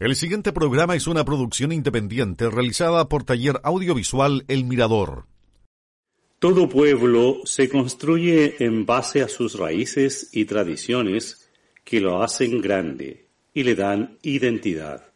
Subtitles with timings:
[0.00, 5.26] El siguiente programa es una producción independiente realizada por Taller Audiovisual El Mirador.
[6.38, 11.50] Todo pueblo se construye en base a sus raíces y tradiciones
[11.82, 15.08] que lo hacen grande y le dan identidad.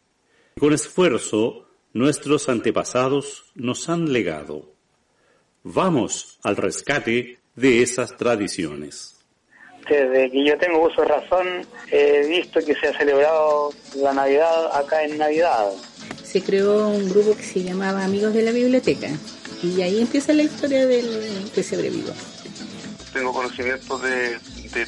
[0.59, 4.73] Con esfuerzo, nuestros antepasados nos han legado.
[5.63, 9.12] Vamos al rescate de esas tradiciones.
[9.89, 11.47] Desde que yo tengo uso de razón,
[11.91, 15.71] he visto que se ha celebrado la Navidad acá en Navidad.
[16.23, 19.09] Se creó un grupo que se llamaba Amigos de la Biblioteca
[19.61, 22.13] y ahí empieza la historia del pesebre vivo.
[23.13, 24.37] Tengo conocimiento de,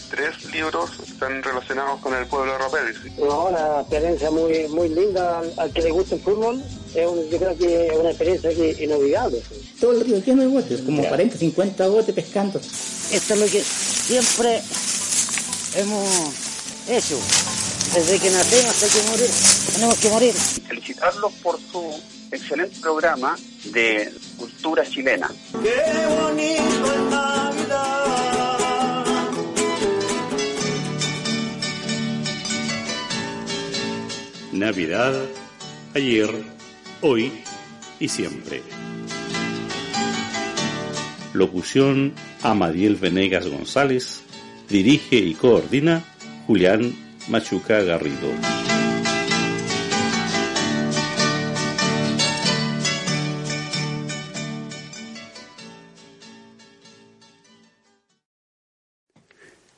[0.10, 2.96] tres libros están relacionados con el pueblo de Ropel.
[3.20, 6.64] una experiencia muy muy linda al, que le gusta el fútbol.
[6.96, 9.42] Es yo creo que es una experiencia que inolvidable.
[9.80, 12.60] Todo el río lleno de botes, como 40, 50 botes pescando.
[12.60, 14.62] Esto es lo que siempre
[15.76, 16.10] hemos
[16.90, 17.20] hecho.
[17.94, 19.30] Desde que nacemos hasta que morir,
[19.74, 20.34] tenemos que morir.
[20.34, 25.30] Felicitarlos por su excelente programa de cultura chilena.
[25.62, 28.05] Qué bonito es Navidad.
[34.56, 35.14] Navidad,
[35.94, 36.30] ayer,
[37.02, 37.32] hoy
[38.00, 38.64] y siempre.
[41.34, 44.22] Locución Amadiel Venegas González
[44.70, 46.04] Dirige y coordina
[46.48, 46.96] Julián
[47.28, 48.32] Machuca Garrido.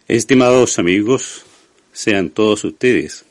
[0.08, 1.46] Estimados amigos,
[1.92, 3.27] sean todos ustedes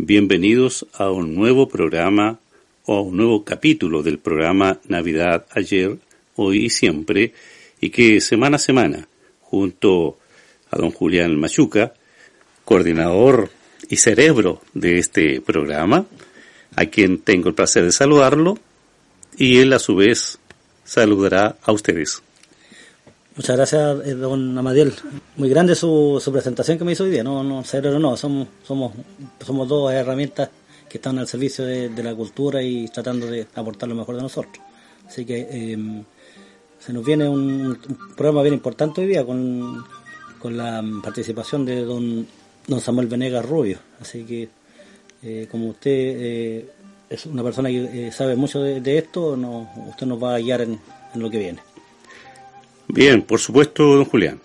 [0.00, 2.38] bienvenidos a un nuevo programa
[2.86, 5.98] o a un nuevo capítulo del programa Navidad ayer,
[6.36, 7.34] hoy y siempre,
[7.80, 9.08] y que semana a semana,
[9.40, 10.16] junto
[10.70, 11.94] a don Julián Machuca,
[12.64, 13.50] coordinador
[13.88, 16.06] y cerebro de este programa,
[16.76, 18.56] a quien tengo el placer de saludarlo,
[19.36, 20.38] y él a su vez
[20.84, 22.22] saludará a ustedes.
[23.38, 24.92] Muchas gracias, eh, don Amadiel.
[25.36, 27.24] Muy grande su, su presentación que me hizo hoy día.
[27.24, 28.92] No, no, cerebro no, somos, somos,
[29.44, 30.50] somos dos herramientas
[30.88, 34.62] que están al servicio de, la cultura y tratando de aportar lo mejor de nosotros.
[35.06, 36.04] Así que em,
[36.78, 37.78] se nos viene un,
[38.16, 39.84] programa bien importante hoy día con
[40.38, 42.26] con la participación de don,
[42.66, 43.78] don Samuel Venegas Rubio.
[44.00, 44.48] Así que,
[45.22, 46.70] eh, como usted eh,
[47.10, 50.78] es una persona que sabe mucho de, esto, no, usted nos va a guiar en,
[51.14, 51.60] lo que viene.
[52.88, 54.40] Bien, por supuesto, don Julián.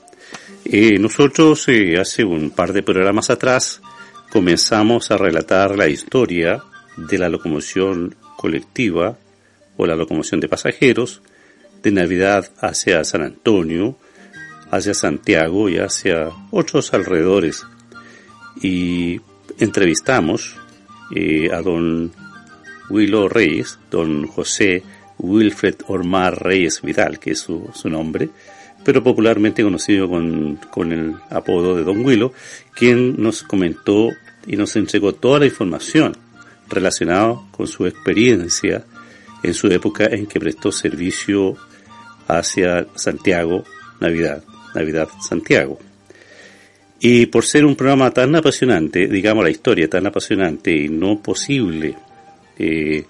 [1.00, 1.68] nosotros
[2.00, 3.81] hace un par de programas atrás
[4.31, 6.64] comenzamos a relatar la historia
[6.98, 9.18] de la locomoción colectiva
[9.78, 11.22] o la locomoción de pasajeros
[11.81, 13.98] de Navidad hacia San Antonio
[14.74, 17.66] hacia Santiago y hacia otros alrededores.
[18.62, 19.22] Y
[19.60, 20.56] entrevistamos
[21.16, 22.12] eh, a don
[22.90, 24.84] Willow Reyes, don José
[25.19, 28.29] Wilfred Ormar Reyes Vidal, que es su, nombre,
[28.84, 32.34] pero popularmente conocido con, con, el apodo de Don Willow,
[32.75, 34.09] quien nos comentó
[34.47, 36.16] y nos entregó toda la información
[36.69, 38.84] relacionada con su experiencia
[39.44, 41.56] en su época en que prestó servicio
[42.28, 43.63] hacia Santiago,
[44.00, 44.44] Navidad.
[44.74, 45.80] Navidad Santiago.
[47.00, 51.95] Y por ser un programa tan apasionante, digamos la historia tan apasionante y no posible
[52.57, 53.03] eh,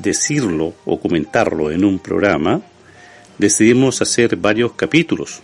[0.00, 2.62] decirlo o comentarlo en un programa,
[3.38, 5.40] decidimos hacer varios capítulos.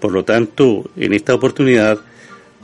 [0.00, 1.98] Por lo tanto, en esta oportunidad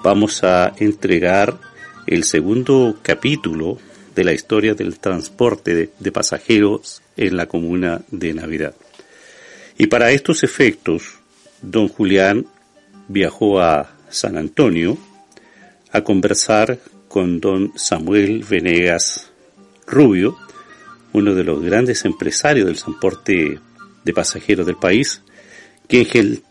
[0.03, 1.59] vamos a entregar
[2.07, 3.79] el segundo capítulo
[4.15, 8.75] de la historia del transporte de pasajeros en la comuna de Navidad.
[9.79, 11.19] Y para estos efectos
[11.63, 12.47] don Julián
[13.09, 14.99] viajó a San Antonio
[15.91, 16.79] a conversar
[17.09, 19.31] con don Samuel Venegas
[19.87, 20.37] Rubio,
[21.13, 23.59] uno de los grandes empresarios del transporte
[24.05, 25.23] de pasajeros del país,
[25.89, 26.07] quien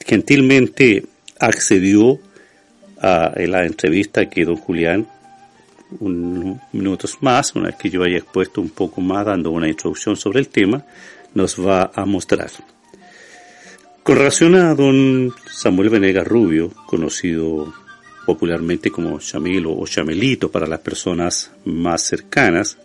[0.05, 1.05] gentilmente
[1.39, 2.19] accedió
[2.99, 5.07] a la entrevista que don Julián,
[5.99, 10.15] unos minutos más, una vez que yo haya expuesto un poco más, dando una introducción
[10.15, 10.85] sobre el tema,
[11.33, 12.51] nos va a mostrar.
[14.03, 17.73] Con relación a don Samuel Venegas Rubio, conocido
[18.25, 22.77] popularmente como Chamelo o Chamelito para las personas más cercanas,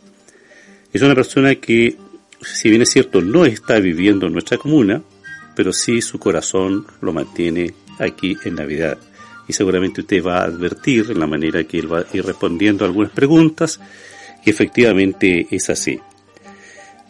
[0.96, 1.96] es una persona que,
[2.40, 5.02] si bien es cierto, no está viviendo en nuestra comuna,
[5.54, 8.98] pero sí su corazón lo mantiene aquí en Navidad.
[9.48, 12.84] Y seguramente usted va a advertir en la manera que él va a ir respondiendo
[12.84, 13.80] algunas preguntas
[14.42, 15.98] que efectivamente es así.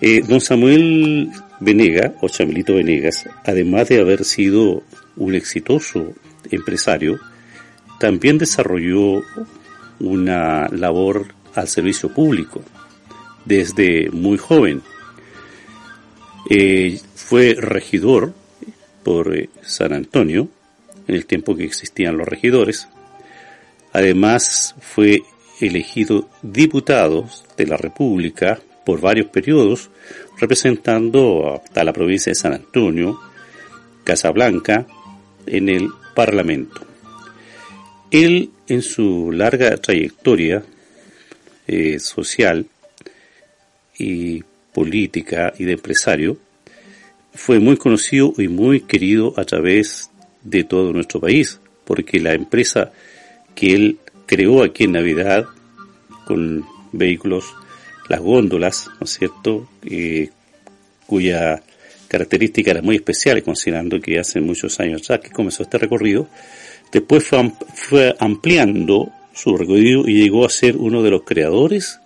[0.01, 1.31] Eh, don Samuel
[1.61, 4.83] Venega, o Chamelito Venegas, además de haber sido
[5.17, 6.13] un exitoso
[6.51, 7.19] empresario,
[7.99, 9.23] también desarrolló
[9.99, 12.63] una labor al servicio público
[13.47, 14.83] desde muy joven.
[16.51, 18.35] Eh, fue regidor
[19.03, 20.49] por eh, San Antonio
[21.09, 22.89] en el tiempo que existían los regidores.
[23.93, 25.23] Además fue
[25.61, 29.91] elegido diputado de la República por varios periodos,
[30.39, 33.19] representando a la provincia de San Antonio,
[34.05, 34.87] Casablanca,
[35.47, 36.83] en el Parlamento.
[38.11, 40.63] Él, en su larga trayectoria
[41.67, 42.67] eh, social
[43.99, 46.39] y política y de empresario,
[47.35, 50.11] fue muy conocido y muy querido a través
[50.43, 52.93] de todo nuestro país, porque la empresa
[53.55, 55.47] que él creó aquí en Navidad,
[56.27, 57.45] con vehículos,
[58.09, 60.31] las góndolas, ¿no es cierto?, eh,
[61.07, 61.63] cuya
[62.09, 66.29] característica era muy especial, considerando que hace muchos años ya que comenzó este recorrido,
[66.93, 72.01] después fue, fue ampliando su recorrido y llegó a ser uno de los creadores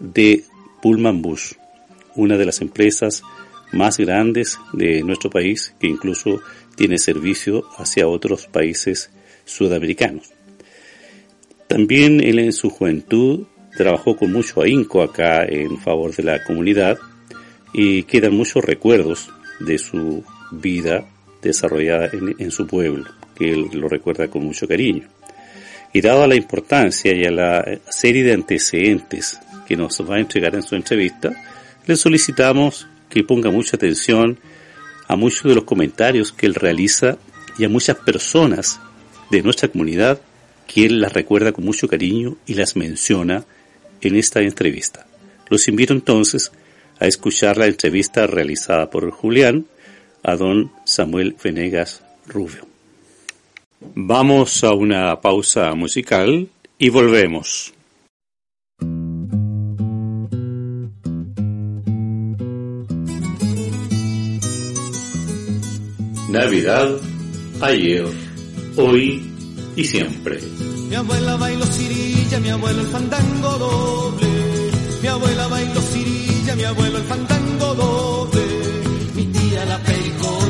[0.00, 0.44] de
[0.82, 1.56] Pullman Bus,
[2.16, 3.22] una de las empresas
[3.72, 6.40] más grandes de nuestro país que incluso
[6.76, 9.10] tiene servicio hacia otros países
[9.44, 10.30] sudamericanos.
[11.68, 13.46] También él en su juventud
[13.76, 16.98] trabajó con mucho ahínco acá en favor de la comunidad
[17.72, 19.30] y quedan muchos recuerdos
[19.60, 21.06] de su vida
[21.40, 25.08] desarrollada en, su pueblo, que él lo recuerda con mucho cariño.
[25.92, 30.54] Y dada la importancia y a la serie de antecedentes que nos va a entregar
[30.54, 31.32] en su entrevista,
[31.86, 34.38] le solicitamos que ponga mucha atención
[35.08, 37.18] a muchos de los comentarios que él realiza
[37.58, 38.80] y a muchas personas
[39.30, 40.20] de nuestra comunidad
[40.66, 43.44] que él las recuerda con mucho cariño y las menciona
[44.00, 45.06] en esta entrevista.
[45.48, 46.52] Los invito entonces
[46.98, 49.66] a escuchar la entrevista realizada por Julián
[50.22, 52.66] a don Samuel Venegas Rubio.
[53.94, 56.48] Vamos a una pausa musical
[56.78, 57.74] y volvemos.
[66.32, 66.88] Navidad,
[67.60, 68.06] ayer,
[68.76, 69.30] hoy
[69.76, 70.40] y siempre.
[70.88, 74.28] Mi abuela bailó cirilla, mi abuelo el fandango doble.
[75.02, 78.40] Mi abuela bailó cirilla, mi abuelo el fandango doble.
[79.14, 80.41] Mi tía la pericona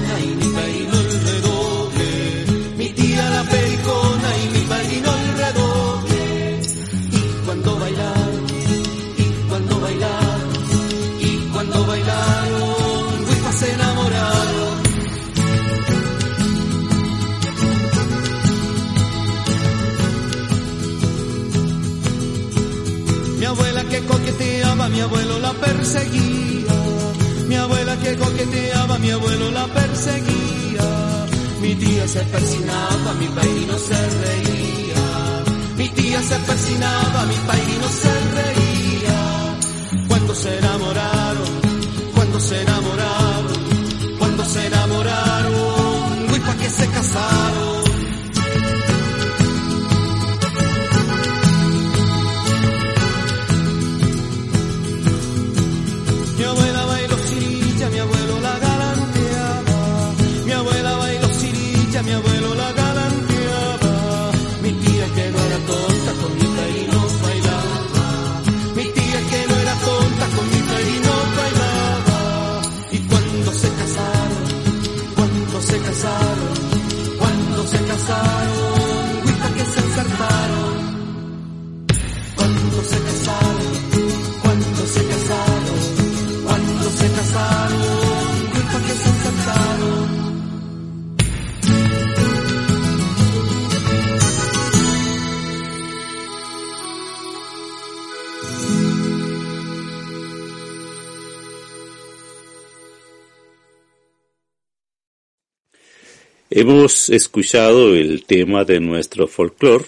[106.64, 109.86] Hemos escuchado el tema de nuestro folclore,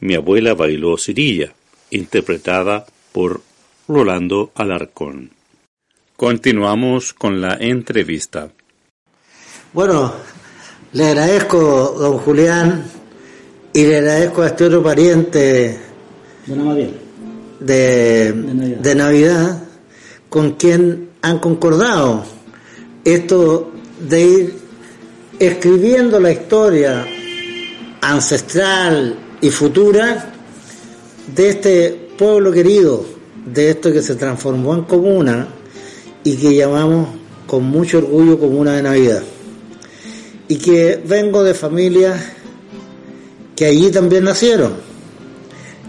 [0.00, 1.52] Mi abuela bailó cirilla,
[1.90, 3.40] interpretada por
[3.86, 5.30] Rolando Alarcón.
[6.16, 8.50] Continuamos con la entrevista.
[9.72, 10.12] Bueno,
[10.92, 12.84] le agradezco, don Julián,
[13.72, 15.78] Y le agradezco a este otro pariente
[17.60, 19.62] de, de Navidad
[20.28, 22.26] con quien han concordado
[23.04, 24.65] esto de ir
[25.38, 27.06] escribiendo la historia
[28.00, 30.32] ancestral y futura
[31.34, 33.04] de este pueblo querido,
[33.44, 35.48] de esto que se transformó en comuna
[36.24, 37.08] y que llamamos
[37.46, 39.22] con mucho orgullo Comuna de Navidad.
[40.48, 42.20] Y que vengo de familias
[43.54, 44.74] que allí también nacieron.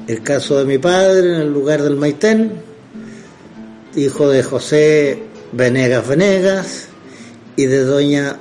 [0.08, 2.52] El caso de mi padre en el lugar del Maitén,
[3.96, 6.88] hijo de José Venegas Venegas
[7.56, 8.38] y de doña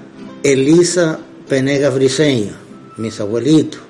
[0.53, 1.19] Elisa
[1.51, 2.53] Venegas Briseño,
[2.99, 3.81] mis abuelitos.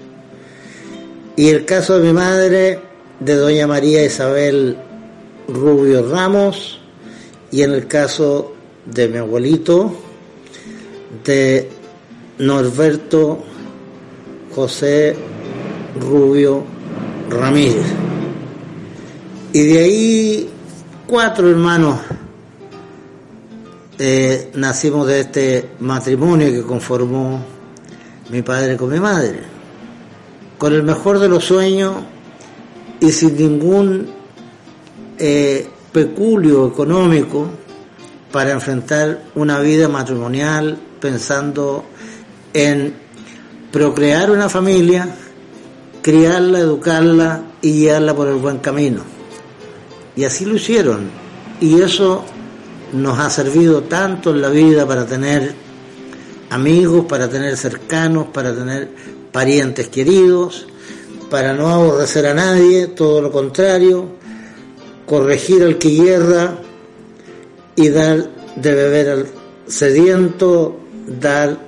[1.36, 2.80] Y el caso de mi madre,
[3.20, 4.74] de doña María Isabel
[5.48, 6.80] Rubio Ramos,
[7.50, 8.54] y en el caso
[8.86, 9.94] de mi abuelito,
[11.26, 11.68] de
[12.38, 13.44] Norberto
[14.54, 15.14] José
[16.00, 16.64] Rubio
[17.28, 17.84] Ramírez.
[19.52, 20.50] Y de ahí
[21.06, 22.00] cuatro hermanos
[23.98, 27.42] eh, nacimos de este matrimonio que conformó
[28.30, 29.40] mi padre con mi madre,
[30.58, 31.94] con el mejor de los sueños
[33.00, 34.08] y sin ningún
[35.18, 37.48] eh, peculio económico
[38.30, 41.86] para enfrentar una vida matrimonial pensando
[42.52, 42.94] en
[43.72, 45.08] procrear una familia,
[46.02, 49.02] criarla, educarla y guiarla por el buen camino.
[50.16, 51.10] Y así lo hicieron.
[51.60, 52.24] Y eso
[52.92, 55.54] nos ha servido tanto en la vida para tener
[56.50, 58.88] amigos, para tener cercanos, para tener
[59.32, 60.66] parientes queridos,
[61.30, 64.06] para no aborrecer a nadie, todo lo contrario,
[65.06, 66.58] corregir al que hierra
[67.74, 69.26] y dar de beber al
[69.66, 71.58] sediento, dar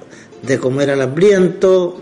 [0.42, 2.00] de comer al hambriento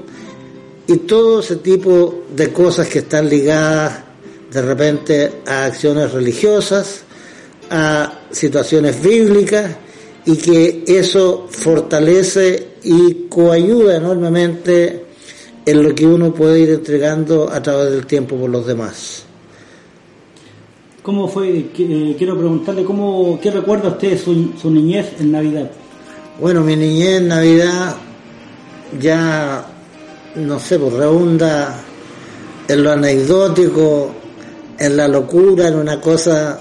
[0.87, 4.05] y todo ese tipo de cosas que están ligadas
[4.51, 7.03] de repente a acciones religiosas,
[7.71, 9.77] a situaciones bíblicas
[10.25, 15.05] y que eso fortalece y coayuda enormemente
[15.65, 19.25] en lo que uno puede ir entregando a través del tiempo por los demás.
[21.03, 21.59] ¿Cómo fue?
[21.79, 25.71] Eh, quiero preguntarle, ¿cómo, ¿qué recuerda usted su, su niñez en Navidad?
[26.41, 27.97] Bueno, mi niñez en Navidad
[29.01, 29.67] ya,
[30.35, 31.81] no sé, pues redunda
[32.69, 34.13] en lo anecdótico,
[34.79, 36.59] en la locura, en una cosa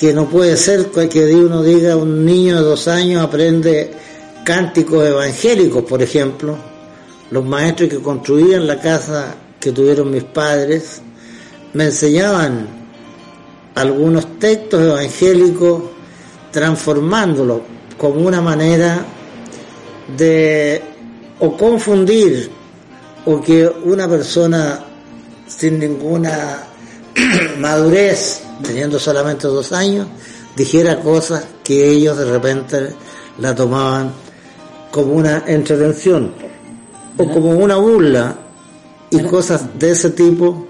[0.00, 3.90] que no puede ser que uno diga un niño de dos años aprende
[4.46, 6.56] cánticos evangélicos, por ejemplo.
[7.30, 11.02] Los maestros que construían la casa que tuvieron mis padres
[11.74, 12.66] me enseñaban
[13.74, 15.82] algunos textos evangélicos
[16.50, 17.60] transformándolos
[17.98, 19.04] como una manera
[20.16, 20.80] de
[21.40, 22.50] o confundir
[23.26, 24.82] o que una persona
[25.46, 26.62] sin ninguna
[27.58, 30.06] madurez, teniendo solamente dos años,
[30.56, 32.90] dijera cosas que ellos de repente
[33.38, 34.12] la tomaban
[34.90, 36.32] como una entretención
[37.16, 38.36] o como una burla
[39.10, 40.66] y cosas de ese tipo.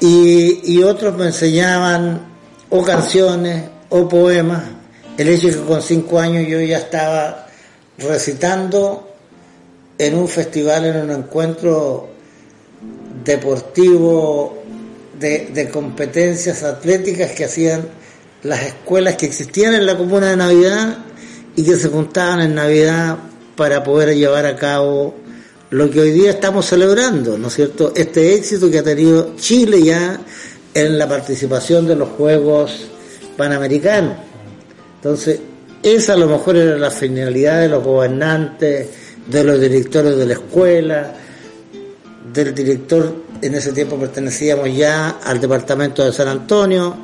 [0.00, 2.26] Y, otros me enseñaban
[2.70, 4.64] o canciones o poemas.
[5.16, 7.46] El hecho de que con cinco años yo ya estaba
[7.98, 9.08] recitando
[9.98, 12.08] en un festival, en un encuentro
[13.24, 14.61] deportivo
[15.22, 17.88] de, competencias atléticas que hacían
[18.42, 20.98] las escuelas que existían en la comuna de Navidad
[21.56, 23.16] y que se juntaban en Navidad
[23.56, 25.14] para poder llevar a cabo
[25.70, 27.92] lo que hoy día estamos celebrando, ¿no es cierto?
[27.96, 30.20] Este éxito que ha tenido Chile ya
[30.74, 32.88] en la participación de los Juegos
[33.36, 34.16] Panamericanos.
[34.96, 35.40] Entonces,
[35.82, 38.88] esa a lo mejor era la finalidad de los gobernantes,
[39.26, 41.14] de los directores de la escuela,
[42.32, 46.96] del director, en ese tiempo pertenecíamos ya al departamento de San Antonio,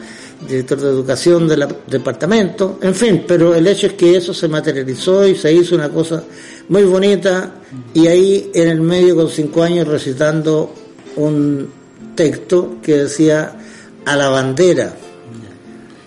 [0.48, 5.26] director de educación del departamento, en fin, pero el hecho es que eso se materializó
[5.26, 6.22] y se hizo una cosa
[6.68, 7.54] muy bonita
[7.92, 10.72] y ahí en el medio con cinco años recitando
[11.16, 11.68] un
[12.14, 13.56] texto que decía
[14.04, 14.94] a la bandera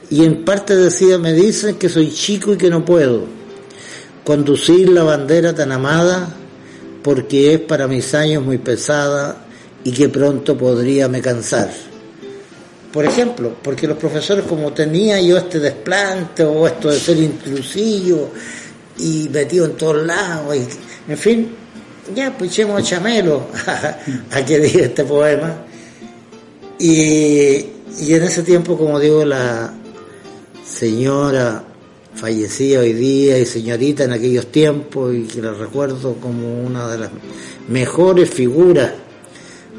[0.10, 3.26] y en parte decía me dicen que soy chico y que no puedo
[4.24, 6.34] conducir la bandera tan amada
[7.04, 9.46] porque es para mis años muy pesada
[9.84, 11.70] y que pronto podría me cansar
[12.92, 18.32] por ejemplo, porque los profesores como tenía yo este desplante o esto de ser intrusivo
[18.98, 21.50] y metido en todos lados, y, en fin,
[22.14, 23.48] ya pues echemos a Chamelo
[24.32, 25.56] a, que diga este poema.
[26.78, 27.66] Y,
[28.00, 29.74] y en ese tiempo, como digo, la
[30.66, 31.64] señora
[32.14, 36.98] fallecida hoy día y señorita en aquellos tiempos y que la recuerdo como una de
[36.98, 37.10] las
[37.70, 38.92] mejores figuras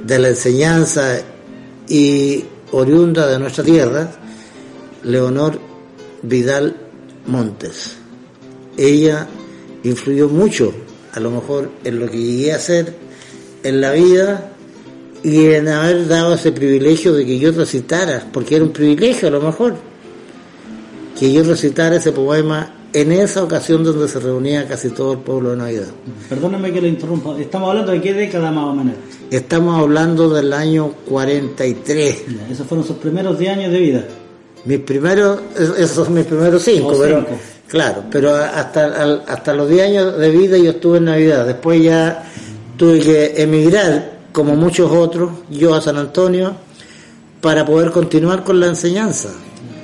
[0.05, 1.21] de la enseñanza
[1.89, 4.11] y oriunda de nuestra tierra,
[5.05, 5.59] Leonor
[6.23, 6.77] Vidal
[7.27, 7.97] Montes.
[8.77, 9.27] Ella
[9.83, 10.73] influyó mucho,
[11.13, 12.95] a lo mejor, en lo que llegué a hacer
[13.63, 14.53] en la vida
[15.23, 19.31] y en haber dado ese privilegio de que yo recitara, porque era un privilegio a
[19.31, 19.77] lo mejor,
[21.19, 25.51] que yo recitara ese poema en esa ocasión donde se reunía casi todo el pueblo
[25.51, 25.87] de Navidad.
[26.29, 28.95] Perdóname que le interrumpa, estamos hablando de qué década más o menos.
[29.31, 32.25] Estamos hablando del año 43.
[32.29, 34.05] Ya, esos fueron sus primeros 10 años de vida.
[34.65, 35.41] Mis primeros,
[35.79, 37.31] esos son mis primeros cinco, O pero cinco.
[37.67, 41.47] claro, pero hasta, al- hasta los 10 años de vida yo estuve en Navidad.
[41.47, 42.25] Después ya
[42.77, 46.53] tuve que emigrar, como muchos otros, yo a San Antonio,
[47.41, 49.31] para poder continuar con la enseñanza.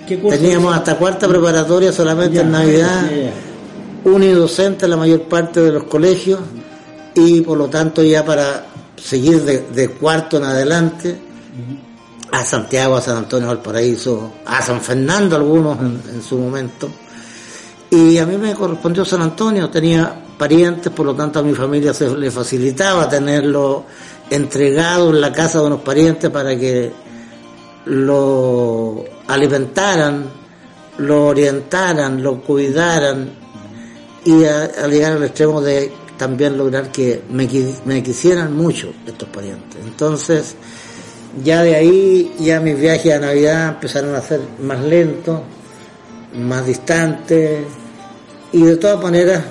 [0.09, 3.33] ¿Qué curso Teníamos hasta cuarta preparatoria solamente Ya, en Navidad, ya, ya.
[4.11, 6.41] unidocente en la mayor parte de los colegios
[7.15, 11.17] y por lo tanto ya para seguir de, de cuarto en adelante
[12.33, 16.89] a Santiago, a San Antonio Valparaíso, a San Fernando algunos en, en su momento.
[17.91, 21.93] Y a mí me correspondió San Antonio, tenía parientes, por lo tanto a mi familia
[21.95, 23.85] se le facilitaba tenerlo
[24.31, 26.93] entregado en la casa de unos parientes para que
[27.87, 30.25] lo alimentaran,
[30.99, 33.31] lo orientaran, lo cuidaran
[34.25, 37.49] y a, a llegar al extremo de también lograr que me,
[37.85, 39.79] me quisieran mucho estos parientes.
[39.87, 40.57] Entonces,
[41.43, 45.41] ya de ahí, ya mis viajes a Navidad empezaron a ser más lentos,
[46.35, 47.65] más distantes
[48.53, 49.45] y de todas maneras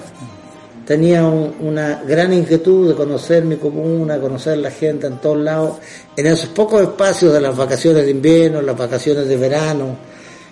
[0.88, 5.78] tenía un- una gran inquietud de conocer mi comuna, conocer la gente en todos lados,
[6.16, 9.96] en esos pocos espacios de las vacaciones de invierno, las vacaciones de verano,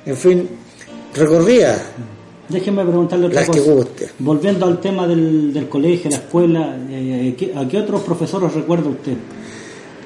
[0.06, 0.50] en fin,
[1.16, 1.78] recorría
[2.48, 4.10] Déjeme preguntarle otra las que guste.
[4.20, 8.90] Volviendo al tema del, del colegio, la escuela, eh, ¿qué- ¿a qué otros profesores recuerda
[8.90, 9.14] usted?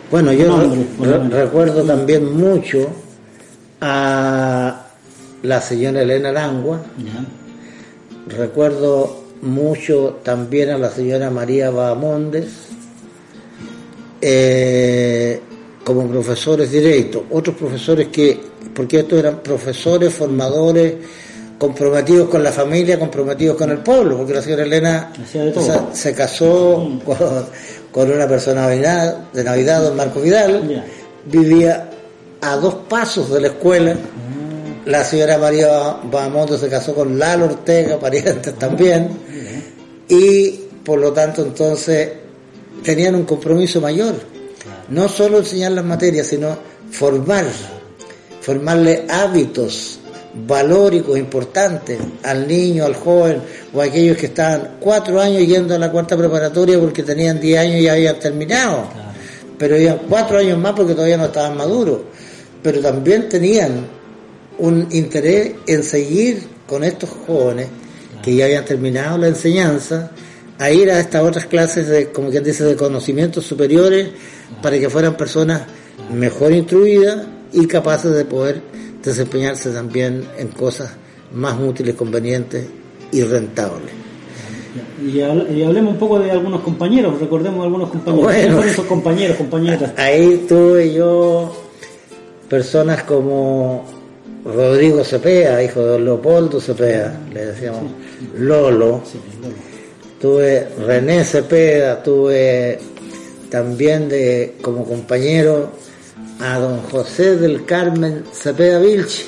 [0.10, 2.88] Bueno, yo Nombre, re- recuerdo también mucho
[3.82, 4.86] a
[5.44, 8.34] la señora Elena Langua, Ya.
[8.38, 12.48] recuerdo mucho también a la señora María Bahamondes,
[14.22, 15.40] eh,
[15.84, 18.40] como profesores directos, otros profesores que,
[18.74, 20.94] porque estos eran profesores, formadores,
[21.58, 25.12] comprometidos con la familia, comprometidos con el pueblo, porque la señora Elena
[25.56, 27.18] o sea, se casó con,
[27.92, 30.84] con una persona de Navidad, don Marco Vidal,
[31.26, 31.90] vivía
[32.42, 33.96] a dos pasos de la escuela.
[34.86, 39.10] La señora María Bahamondes se casó con Lalo Ortega, parientes también,
[40.08, 40.50] y
[40.84, 42.10] por lo tanto entonces
[42.84, 44.16] tenían un compromiso mayor.
[44.90, 46.58] No solo enseñar las materias, sino
[46.92, 47.46] formar,
[48.42, 50.00] formarle hábitos
[50.48, 53.42] valóricos importantes al niño, al joven
[53.74, 57.60] o a aquellos que estaban cuatro años yendo a la cuarta preparatoria porque tenían diez
[57.60, 58.86] años y ya habían terminado,
[59.58, 62.00] pero iban cuatro años más porque todavía no estaban maduros,
[62.64, 63.99] pero también tenían
[64.60, 67.68] un interés en seguir con estos jóvenes
[68.24, 70.12] que ya habían terminado la enseñanza
[70.58, 74.10] a ir a estas otras clases de, como quien dice, de conocimientos superiores
[74.62, 75.62] para que fueran personas
[76.14, 78.62] mejor instruidas y capaces de poder
[79.04, 80.92] desempeñarse también en cosas
[81.34, 82.66] más útiles, convenientes
[83.12, 83.92] y rentables.
[85.02, 88.24] Y, habl- y hablemos un poco de algunos compañeros, recordemos algunos compañeros.
[88.26, 88.38] Bueno.
[88.40, 89.92] ¿Quiénes fueron esos compañeros, compañeras?
[89.98, 91.56] Ahí tuve yo
[92.50, 93.86] personas como
[94.54, 97.92] Rodrigo Cepeda, hijo de Leopoldo Cepeda, le decíamos
[98.38, 99.02] Lolo.
[100.20, 102.80] Tuve René Cepeda, tuve
[103.50, 105.72] también de como compañero
[106.40, 109.24] a don José del Carmen Cepeda Vilchi,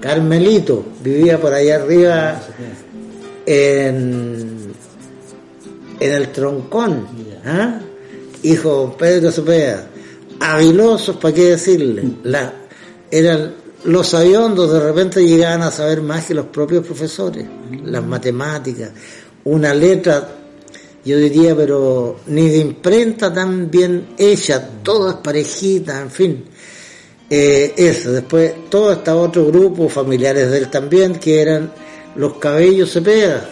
[0.00, 2.40] Carmelito, vivía por allá arriba
[3.46, 4.72] en,
[6.00, 7.06] en el Troncón,
[7.44, 7.80] ¿ah?
[8.42, 9.86] hijo de Pedro Cepeda,
[10.40, 12.04] habilosos, ¿para qué decirle?
[12.22, 12.52] La,
[13.10, 17.46] eran los sabiondos, de repente llegaban a saber más que los propios profesores,
[17.84, 18.90] las matemáticas,
[19.44, 20.28] una letra,
[21.04, 26.44] yo diría, pero ni de imprenta tan bien hecha, todas parejitas, en fin.
[27.30, 31.72] Eh, eso, después todo este otro grupo, familiares de él también, que eran
[32.16, 33.48] los cabellos Cepeda,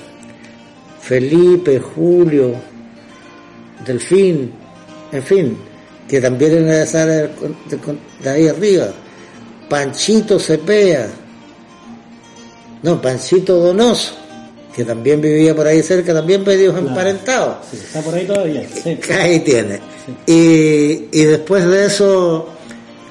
[1.00, 2.54] Felipe, Julio,
[3.86, 4.52] Delfín,
[5.12, 5.56] en fin,
[6.08, 7.30] que también eran de-
[8.22, 8.88] de ahí arriba,
[9.68, 11.08] Panchito Cepeda,
[12.82, 14.14] no, Panchito Donoso,
[14.74, 17.66] que también vivía por ahí cerca, también medios emparentados.
[17.70, 18.66] Sí, está por ahí todavía.
[18.68, 18.98] Sí.
[19.12, 19.80] Ahí tiene.
[20.26, 22.48] Y, y después de eso,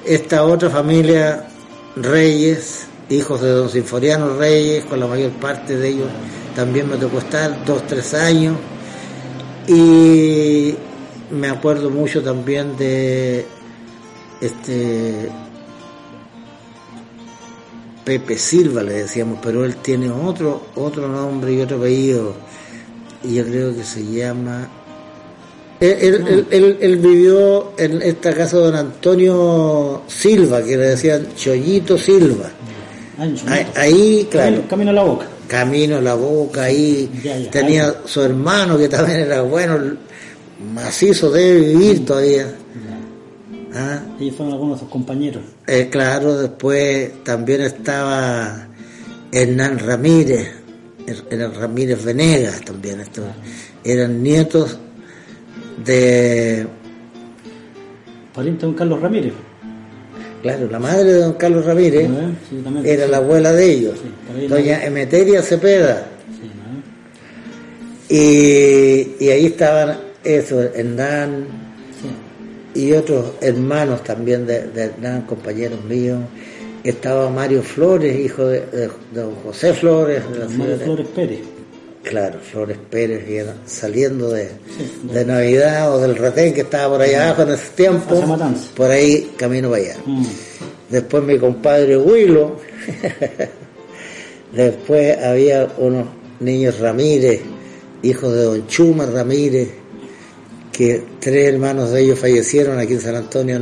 [0.06, 1.48] esta otra familia,
[1.96, 6.08] Reyes, hijos de don Sinforiano Reyes, con la mayor parte de ellos
[6.56, 8.56] también me tocó estar dos, tres años.
[9.68, 10.74] Y
[11.30, 13.44] me acuerdo mucho también de
[14.40, 15.28] este
[18.06, 22.34] Pepe Silva le decíamos, pero él tiene otro otro nombre y otro apellido
[23.24, 24.70] y yo creo que se llama
[25.80, 31.98] él, él, él, vivió en esta casa de don Antonio Silva, que le decían Chollito
[31.98, 32.48] Silva.
[33.18, 34.62] Ahí, ahí, claro.
[34.70, 35.26] Camino a la boca.
[35.46, 37.10] Camino a la boca, ahí
[37.50, 39.78] tenía su hermano que también era bueno,
[40.72, 42.46] macizo debe vivir todavía.
[43.78, 44.00] ¿Ah?
[44.18, 45.42] Ellos fueron algunos de sus compañeros.
[45.66, 48.68] Eh, claro, después también estaba
[49.30, 50.50] Hernán Ramírez,
[51.06, 53.00] Hernán Ramírez Venegas también.
[53.00, 53.26] Estos,
[53.84, 54.78] eran nietos
[55.84, 56.66] de...
[58.34, 59.34] Pariente de don Carlos Ramírez.
[60.40, 62.08] Claro, la madre de don Carlos Ramírez
[62.82, 63.98] era la abuela de ellos,
[64.48, 66.06] doña Emeteria Cepeda.
[68.08, 71.65] y, y, ahí estaban eso, Hernán
[72.76, 76.20] y otros hermanos también de, de Hernán, compañeros míos.
[76.84, 80.22] Estaba Mario Flores, hijo de, don José Flores.
[80.56, 81.40] Mario Flores Pérez.
[82.02, 84.50] Claro, Flores Pérez, saliendo de,
[85.02, 88.22] de, Navidad o del retén que estaba por allá abajo en ese tiempo,
[88.76, 89.96] por ahí camino para allá.
[90.06, 90.24] Mm.
[90.88, 92.60] Después mi compadre Huilo,
[94.52, 96.06] después había unos
[96.38, 97.40] niños Ramírez,
[98.02, 99.70] hijos de don Chuma Ramírez,
[100.76, 103.56] que tres hermanos de ellos fallecieron aquí en San Antonio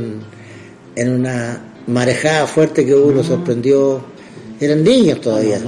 [0.95, 3.23] en, una marejada fuerte que hubo, mm.
[3.23, 4.01] sorprendió,
[4.59, 5.59] eran niños todavía.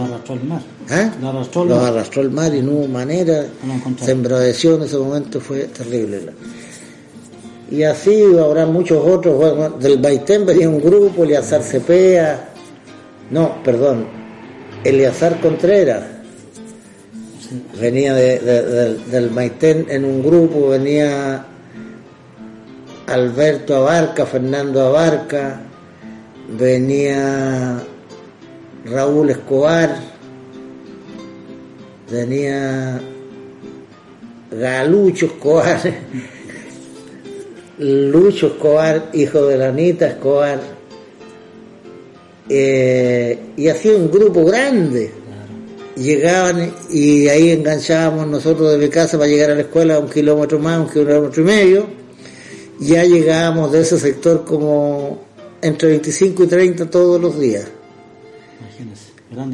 [0.89, 1.11] ¿Ah?
[1.21, 3.45] Los arrastró el mar y no hubo manera,
[4.03, 6.21] se embradeció en ese momento, fue terrible.
[7.71, 12.49] Y así habrá muchos otros, del Baitén venía un grupo, Eliazar Cepea,
[13.31, 14.05] no, perdón,
[14.83, 16.03] Eliazar Contreras,
[17.79, 21.45] venía del Maitén en un grupo, venía
[23.07, 25.61] Alberto Abarca, Fernando Abarca,
[26.59, 27.81] venía
[28.85, 29.97] Raúl Escobar,
[32.09, 32.99] tenía
[34.51, 35.79] Galucho Escobar,
[37.77, 40.59] Lucho Escobar, hijo de la Anita Escobar,
[42.49, 45.16] eh, y hacía un grupo grande.
[45.97, 50.59] Llegaban y ahí enganchábamos nosotros de mi casa para llegar a la escuela un kilómetro
[50.59, 51.87] más, un kilómetro y medio.
[52.79, 55.23] Ya llegábamos de ese sector como
[55.61, 57.65] entre 25 y 30 todos los días.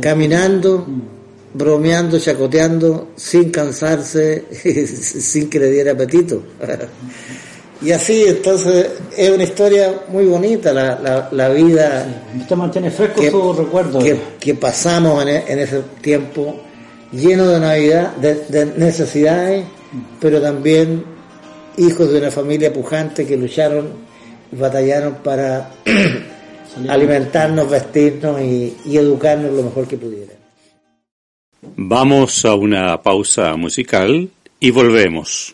[0.02, 0.86] Caminando.
[0.88, 4.46] Mm bromeando, chacoteando, sin cansarse,
[4.88, 6.44] sin que le diera apetito.
[7.84, 12.24] y así, entonces, es una historia muy bonita la, la, vida.
[12.40, 14.00] Usted mantiene fresco que, su recuerdo.
[14.40, 16.62] Que, pasamos en, e, en, ese tiempo
[17.12, 19.66] lleno de Navidad, de, necesidades,
[20.22, 21.04] pero también
[21.78, 23.90] hijos de una familia pujante que lucharon
[24.52, 25.72] y batallaron para
[26.88, 30.38] alimentarnos, vestirnos y, y educarnos lo mejor que pudieran.
[31.76, 35.54] Vamos a una pausa musical y volvemos.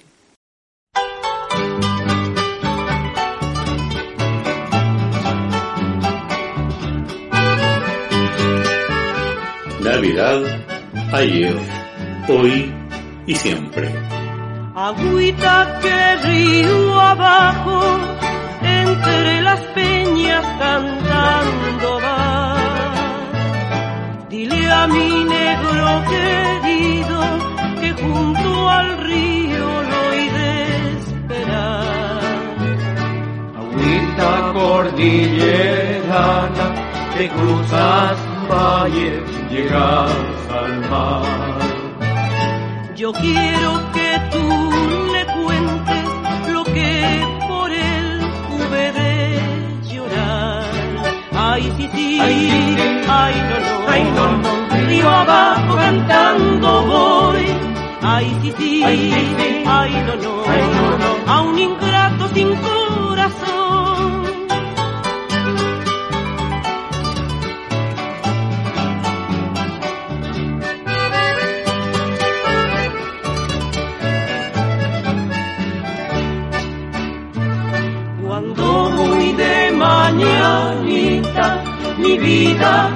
[10.00, 10.40] Navidad,
[11.12, 11.60] ayer,
[12.30, 12.74] hoy
[13.28, 13.94] y siempre.
[14.74, 18.00] Agüita que río abajo,
[18.64, 22.56] entre las peñas cantando va
[24.30, 27.20] Dile a mi negro querido
[27.82, 32.22] que junto al río lo he de esperar.
[33.60, 36.68] Agüita cordillerana,
[37.18, 40.12] te cruzas valles, llegas
[40.60, 41.24] al mar.
[42.96, 44.46] Yo quiero que tú
[45.16, 46.06] le cuentes
[46.54, 46.92] lo que
[47.48, 48.08] por él
[48.56, 49.40] hube de
[49.92, 50.64] llorar.
[51.32, 53.06] Ay, sí, sí, ay, sí, sí.
[53.08, 57.46] ay no, no ay no, no, río abajo cantando voy.
[58.02, 59.64] Ay, sí, sí, ay, sí, sí.
[59.66, 64.29] ay no, no, ay, no, no, a un ingrato sin corazón.
[82.10, 82.90] Mi vida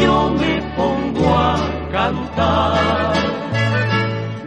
[0.00, 1.54] yo me pongo a
[1.92, 3.14] cantar.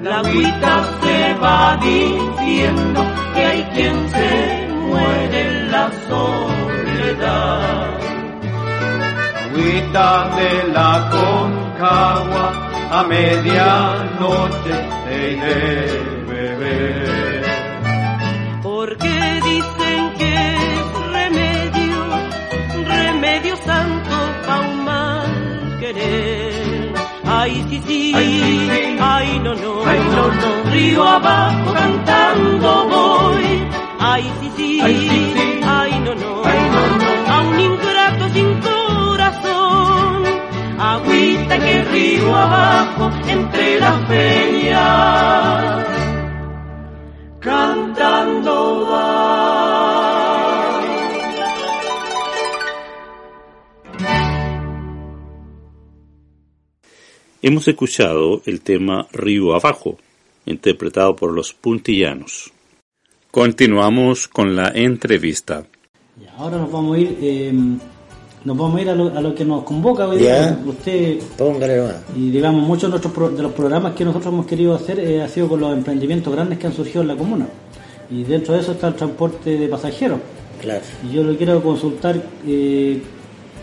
[0.04, 3.02] La agüita se va diciendo
[3.34, 7.90] que hay quien se muere en la soledad.
[9.46, 12.46] Agüita de la concagua
[12.92, 15.60] a medianoche te iré
[16.28, 17.09] beber.
[27.92, 33.68] Ay, no, no, ay, no, no, río abajo cantando voy,
[34.00, 40.24] ay, sí, sí, ay, no, no, ay, no, no, a un ingrato sin corazón,
[40.80, 45.86] agüita que río abajo entre las peñas,
[57.42, 59.98] Hemos escuchado el tema Río Abajo,
[60.46, 62.52] interpretado por los puntillanos.
[63.32, 65.64] Continuamos con la entrevista.
[66.38, 67.54] Ahora nos vamos a ir, eh,
[68.44, 70.52] nos vamos a ir a lo, a lo que nos convoca hoy Ya.
[70.52, 70.64] día.
[70.66, 74.74] Usted Póngale y digamos muchos de, nuestros pro- de los programas que nosotros hemos querido
[74.76, 77.48] hacer eh, ha sido con los emprendimientos grandes que han surgido en la comuna.
[78.12, 80.20] Y dentro de eso está el transporte de pasajeros.
[80.60, 80.82] Claro.
[81.10, 83.02] Y yo le quiero consultar eh,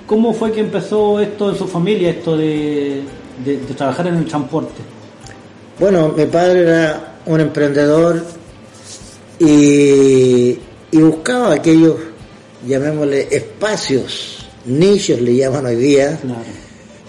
[0.07, 3.03] cómo fue que empezó esto en su familia, esto de,
[3.45, 4.83] de- de trabajar en el transporte.
[5.79, 8.23] Bueno, mi padre era un emprendedor
[9.39, 10.59] y,
[10.91, 11.97] y buscaba aquellos,
[12.67, 16.19] llamémosle, espacios, nichos le llaman hoy día,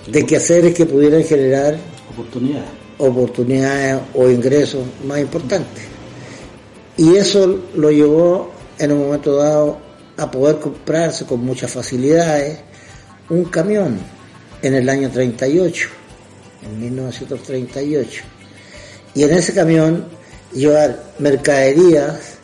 [0.07, 1.77] de quehaceres que pudieran generar
[2.13, 2.69] Oportunidades.
[2.97, 5.83] oportunidades o ingresos más importantes.
[6.97, 9.77] Y eso lo llevó en un momento dado
[10.17, 12.59] a poder comprarse con muchas facilidades
[13.29, 13.99] un camión
[14.63, 15.89] en el año 38,
[16.67, 18.23] en 1938.
[19.15, 20.05] Y en ese camión
[20.53, 22.37] llevar mercaderías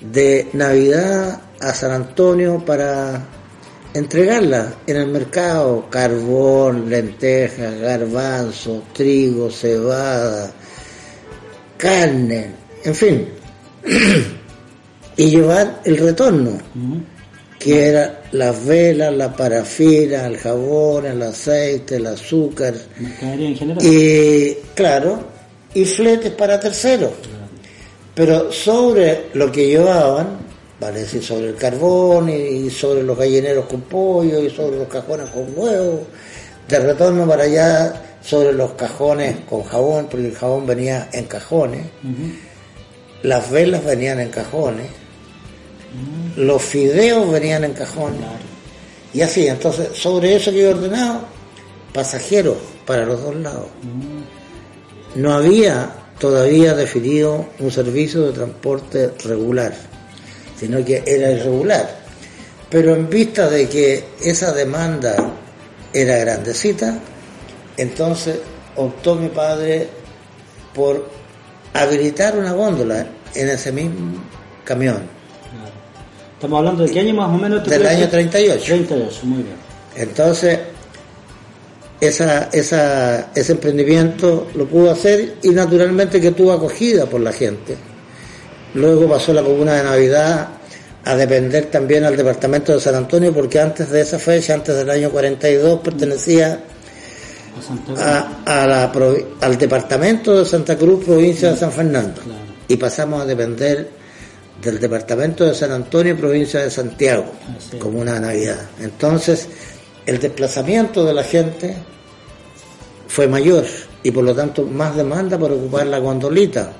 [0.00, 3.24] de Navidad a San Antonio para
[3.94, 10.52] entregarla en el mercado, carbón, lentejas, garbanzo, trigo, cebada,
[11.78, 12.50] carne,
[12.84, 13.28] en fin,
[15.16, 16.58] y llevar el retorno,
[17.58, 23.84] que era las velas, la parafina, el jabón, el aceite, el azúcar, Mercadería en general.
[23.84, 25.18] y claro,
[25.74, 27.12] y fletes para terceros.
[28.14, 30.38] Pero sobre lo que llevaban,
[30.80, 35.28] vale decir, sobre el carbón y sobre los gallineros con pollo y sobre los cajones
[35.30, 36.06] con huevo,
[36.68, 41.86] de retorno para allá sobre los cajones con jabón, porque el jabón venía en cajones,
[43.22, 44.86] las velas venían en cajones,
[46.36, 48.20] los fideos venían en cajones,
[49.12, 51.20] y así, entonces sobre eso que he ordenado,
[51.92, 53.68] pasajeros para los dos lados.
[55.14, 59.74] No había todavía definido un servicio de transporte regular,
[60.58, 62.04] sino que era irregular.
[62.68, 65.16] Pero en vista de que esa demanda
[65.92, 66.98] era grandecita,
[67.76, 68.38] entonces
[68.76, 69.88] optó mi padre
[70.74, 71.08] por
[71.72, 74.22] habilitar una góndola en ese mismo
[74.64, 75.15] camión.
[76.36, 77.66] Estamos hablando de qué año más o menos.
[77.68, 78.64] Del año 38.
[78.64, 79.56] 38, muy bien.
[79.96, 80.58] Entonces,
[82.00, 87.76] esa, esa, ese emprendimiento lo pudo hacer y naturalmente que tuvo acogida por la gente.
[88.74, 90.48] Luego pasó la comuna de Navidad
[91.04, 94.90] a depender también al departamento de San Antonio porque antes de esa fecha, antes del
[94.90, 96.60] año 42, pertenecía
[97.98, 102.20] a, a la provi- al departamento de Santa Cruz, provincia de San Fernando.
[102.68, 103.88] Y pasamos a depender
[104.62, 107.26] del departamento de San Antonio, provincia de Santiago,
[107.78, 108.60] como una Navidad.
[108.80, 109.48] Entonces,
[110.06, 111.76] el desplazamiento de la gente
[113.08, 113.64] fue mayor
[114.02, 116.72] y por lo tanto más demanda por ocupar la gondolita,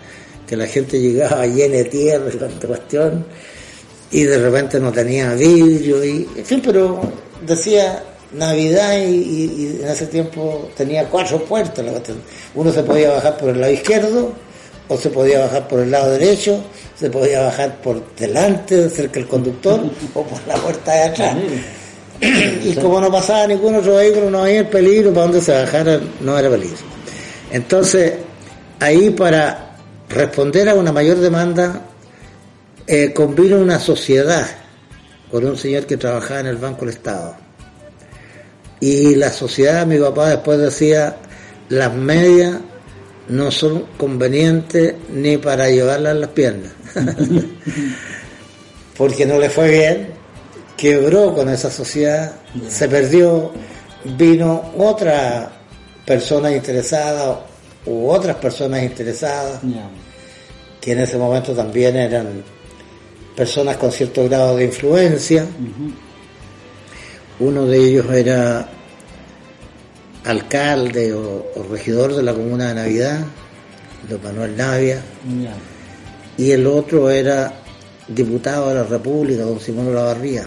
[0.47, 3.27] que la gente llegaba llena de tierra y tanta cuestión,
[4.12, 7.01] y de repente no tenía vidrio, y, en fin, pero
[7.45, 12.19] decía Navidad y, y- y en ese tiempo tenía cuatro puertas la cuestión.
[12.55, 14.33] Uno se podía bajar por el lado izquierdo,
[14.89, 16.62] o se podía bajar por el lado derecho,
[16.99, 19.81] se podía bajar por delante, cerca del conductor,
[20.15, 21.37] o por la puerta de atrás.
[22.21, 26.01] y como no pasaba ningún otro vehículo, no había el peligro, para donde se bajara
[26.21, 26.79] no era peligro.
[27.51, 28.15] Entonces,
[28.81, 29.77] ahí para
[30.09, 31.83] responder a una mayor demanda,
[32.87, 34.47] eh, convino una sociedad
[35.31, 37.37] con un señor que trabajaba en el Banco del Estado.
[38.81, 41.17] Y la sociedad, mi papá después decía,
[41.69, 42.59] las medias
[43.29, 46.73] no son convenientes ni para llevarlas en las piernas.
[48.97, 50.09] Porque no le fue bien,
[50.77, 52.33] quebró con esa sociedad,
[52.69, 53.53] se perdió,
[54.17, 55.53] vino otra
[56.05, 57.45] persona interesada
[57.85, 59.61] u otras personas interesadas,
[60.81, 62.43] que en ese momento también eran
[63.37, 65.45] personas con cierto grado de influencia.
[67.39, 68.67] Uno de ellos era
[70.27, 73.21] alcalde o, o regidor de la comuna de Navidad,
[74.09, 75.01] don Manuel Navia,
[76.37, 77.53] y el otro era
[78.09, 80.47] diputado de la República, don Simón Olavarría.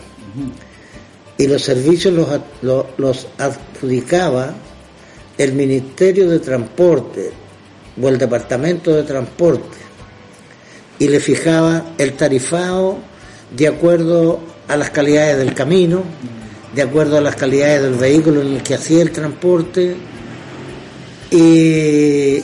[1.38, 2.28] Y los servicios los,
[2.62, 4.54] lo- los adjudicaba
[5.38, 7.32] el Ministerio de Transporte
[8.02, 9.78] o el Departamento de Transporte.
[11.00, 12.98] Y le fijaba el tarifado
[13.56, 16.04] de acuerdo a las calidades del camino,
[16.74, 19.96] de acuerdo a las calidades del vehículo en el que hacía el transporte
[21.32, 22.44] y,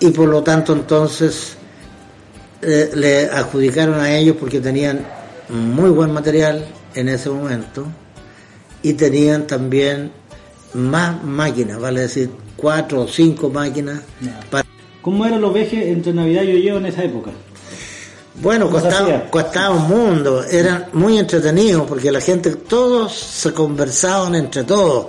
[0.00, 1.56] y por lo tanto entonces
[2.62, 5.06] eh, le adjudicaron a ellos porque tenían
[5.48, 7.86] muy buen material en ese momento
[8.82, 10.12] y tenían también
[10.74, 14.00] más máquinas, vale decir, cuatro o cinco máquinas.
[14.50, 14.64] Para...
[15.02, 17.30] ¿Cómo eran los viajes entre Navidad y Yo en esa época?
[18.34, 23.52] Bueno, ¿Cómo se costaba, costaba un mundo, eran muy entretenidos porque la gente, todos se
[23.52, 25.06] conversaban entre todos.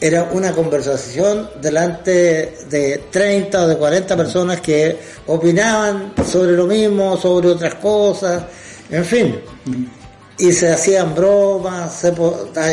[0.00, 7.18] Era una conversación delante de 30 o de 40 personas que opinaban sobre lo mismo,
[7.18, 8.44] sobre otras cosas,
[8.88, 9.40] en fin.
[10.38, 12.14] Y se hacían bromas, se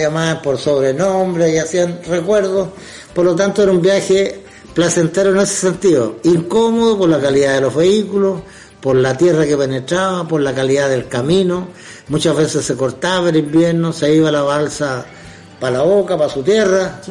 [0.02, 2.70] llamaban por sobrenombre y hacían recuerdos.
[3.14, 6.18] Por lo tanto, era un viaje placentero en ese sentido.
[6.24, 8.42] Incómodo por la calidad de los vehículos,
[8.82, 11.68] por la tierra que penetraba, por la calidad del camino.
[12.10, 15.06] Muchas veces se cortaba el invierno, se iba la balsa
[15.60, 17.02] para la boca, para su tierra,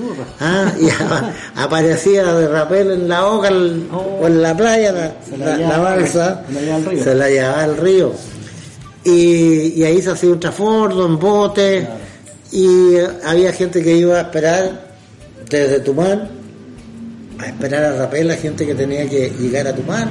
[0.40, 1.32] ah, y a-
[1.64, 5.56] aparecía de rapel en la boca el- o en la playa la, Se la la-
[5.56, 7.04] llevaba- la balsa, se la llevaba al río.
[7.04, 8.12] se la llevaba al río.
[9.04, 11.88] Y, y ahí se hacía un trasbordo en bote,
[12.52, 14.86] y había gente que iba a esperar
[15.50, 16.28] desde Tumán,
[17.38, 20.10] a esperar a rapel, la gente que tenía que llegar a Tumán,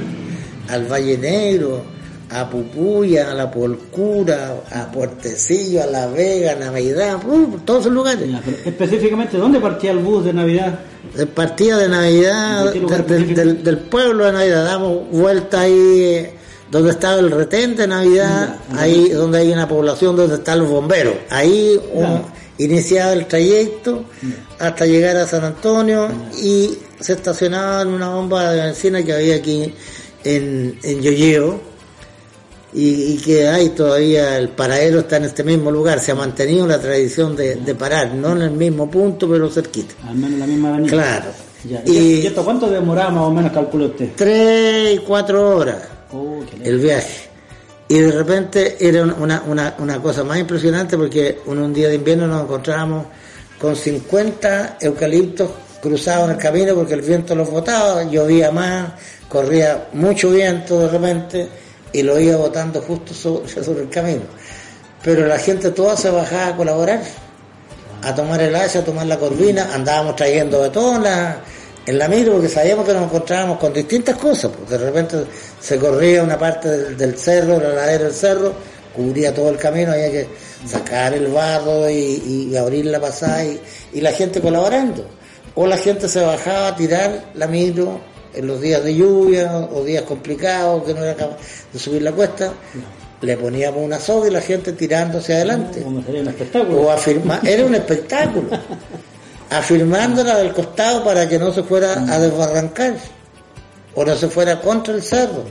[0.68, 1.82] al Valle Negro,
[2.30, 7.92] a Pupuya, a La Polcura, a Puertecillo, a La Vega, a Navidad, uh, todos esos
[7.92, 8.28] lugares.
[8.64, 10.78] Específicamente, ¿dónde partía el bus de Navidad?
[11.16, 15.60] El partida de Navidad, ¿De qué lugar de- del- del, pueblo de Navidad, damos vuelta
[15.60, 16.30] ahí
[16.70, 21.14] donde estaba el retén de Navidad, ahí donde hay una población donde están los bomberos.
[21.30, 21.78] Ahí
[22.58, 24.04] iniciaba el trayecto
[24.58, 26.08] hasta llegar a San Antonio
[26.42, 29.72] y se estacionaba en una bomba de benzina que había aquí
[30.34, 31.60] en, en Yoyeo
[32.74, 36.66] y, y que hay todavía, el paradero está en este mismo lugar, se ha mantenido
[36.66, 39.94] la tradición de, de parar, no en el mismo punto, pero cerquita.
[40.06, 40.90] Al menos la misma avenida.
[40.92, 41.26] Claro.
[41.64, 41.82] Ya.
[41.86, 44.10] Y- ¿Y, y esto cuánto demoraba más o menos, calcula usted?
[44.16, 45.78] Tres y cuatro horas
[46.12, 47.28] Oh, el viaje.
[47.88, 51.94] Y de repente era una, una, una cosa más impresionante porque en un día de
[51.96, 53.06] invierno nos encontrábamos
[53.60, 58.92] con 50 eucaliptos cruzados en el camino porque el viento los botaba, llovía más,
[59.28, 61.48] corría mucho viento de repente
[61.92, 63.14] y lo iba botando justo
[63.46, 64.22] sobre, el camino.
[65.02, 67.00] Pero la gente toda se bajaba a colaborar,
[68.02, 70.70] a tomar el hacha, a tomar la corvina, andábamos trayendo de
[71.86, 75.24] en la, micro porque sabíamos que nos encontrábamos con distintas cosas, porque de repente
[75.60, 78.52] se corría una parte del, cerro, la ladera del cerro,
[78.94, 80.28] cubría todo el camino, había que
[80.66, 85.15] sacar el barro y, abrir la pasada y la gente colaborando.
[85.56, 87.98] O la gente se bajaba a tirar la micro
[88.34, 91.38] en los días de lluvia o días complicados que no era capaz
[91.72, 92.52] de subir la cuesta,
[93.22, 95.82] le poníamos una soga y la gente tirando hacia adelante.
[95.82, 96.80] Como sería un espectáculo.
[96.82, 98.50] O afirma, era un espectáculo.
[99.50, 102.96] Afirmándola del costado para que no se fuera a desbarrancar
[103.94, 105.44] o no se fuera contra el cerro.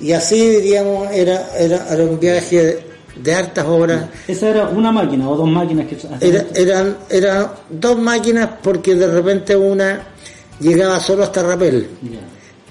[0.00, 2.85] Y así diríamos, era, era, era un viaje
[3.22, 4.06] de hartas horas.
[4.28, 9.06] ¿Esa era una máquina o dos máquinas que Era- eran, eran dos máquinas porque de
[9.06, 10.02] repente una
[10.60, 11.86] llegaba solo hasta Rapel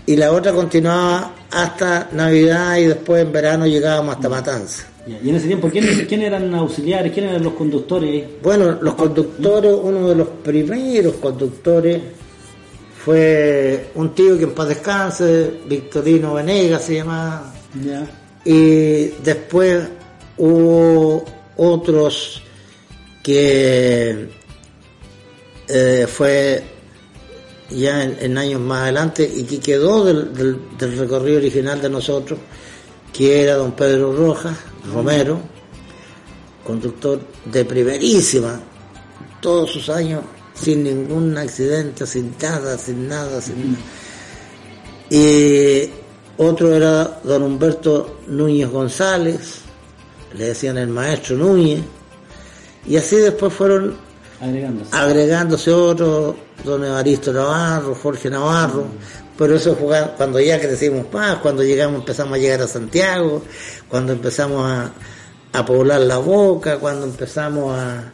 [0.05, 4.85] y la otra continuaba hasta Navidad y después en verano llegábamos hasta Matanza.
[5.23, 7.11] Y en ese tiempo, ¿quién, quién eran auxiliares?
[7.13, 8.23] ¿Quién eran los conductores?
[8.41, 12.01] Bueno, los conductores, uno de los primeros conductores
[13.03, 17.53] fue un tío que en paz descanse, Victorino Venegas se llamaba,
[18.43, 19.83] y después
[20.37, 21.25] hubo
[21.57, 22.41] otros
[23.23, 24.29] que
[25.67, 26.63] eh, fue
[27.71, 32.39] ya en, años más adelante y que quedó del, del- del recorrido original de nosotros,
[33.11, 34.55] que era don Pedro Rojas
[34.93, 35.39] Romero,
[36.63, 38.59] conductor de primerísima,
[39.41, 43.83] todos sus años sin ningún accidente, sin nada, sin nada, sin nada.
[45.09, 45.89] Y
[46.37, 49.61] otro era don Humberto Núñez González,
[50.37, 51.81] le decían el maestro Núñez,
[52.85, 53.97] y así después fueron
[54.39, 54.95] Agregándose.
[54.95, 58.85] agregándose otros, don Evaristo Navarro, Jorge Navarro,
[59.37, 63.41] pero eso fue cuando ya crecimos más, cuando llegamos, empezamos a llegar a Santiago,
[63.89, 64.91] cuando empezamos a,
[65.53, 68.13] a poblar la boca, cuando empezamos a,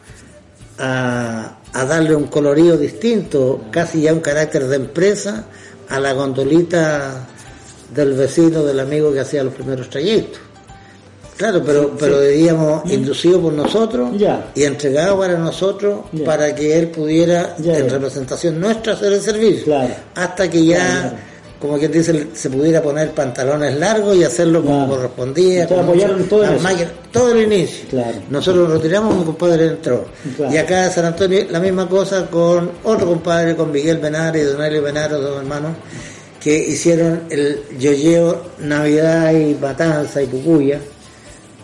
[0.80, 5.46] a, a darle un colorido distinto, casi ya un carácter de empresa,
[5.90, 7.28] a la gondolita
[7.94, 10.40] del vecino, del amigo que hacía los primeros trayectos.
[11.42, 14.12] Claro, pero, pero diríamos inducido por nosotros
[14.54, 19.76] y entregado para nosotros para que él pudiera, en representación nuestra, hacer el servicio.
[20.14, 21.18] Hasta que ya,
[21.60, 25.68] como quien dice, se pudiera poner pantalones largos y hacerlo como correspondía.
[25.68, 26.46] Como apoyaron todo,
[27.12, 27.89] todo el inicio.
[28.30, 30.06] Nosotros lo retiramos, mi compadre entró.
[30.48, 34.46] Y acá en San Antonio la misma cosa con otro compadre, con Miguel Benares y
[34.46, 35.72] Donelio Benares, dos hermanos,
[36.39, 40.80] que hicieron el yoyeo Navidad y Matanza y Pucuya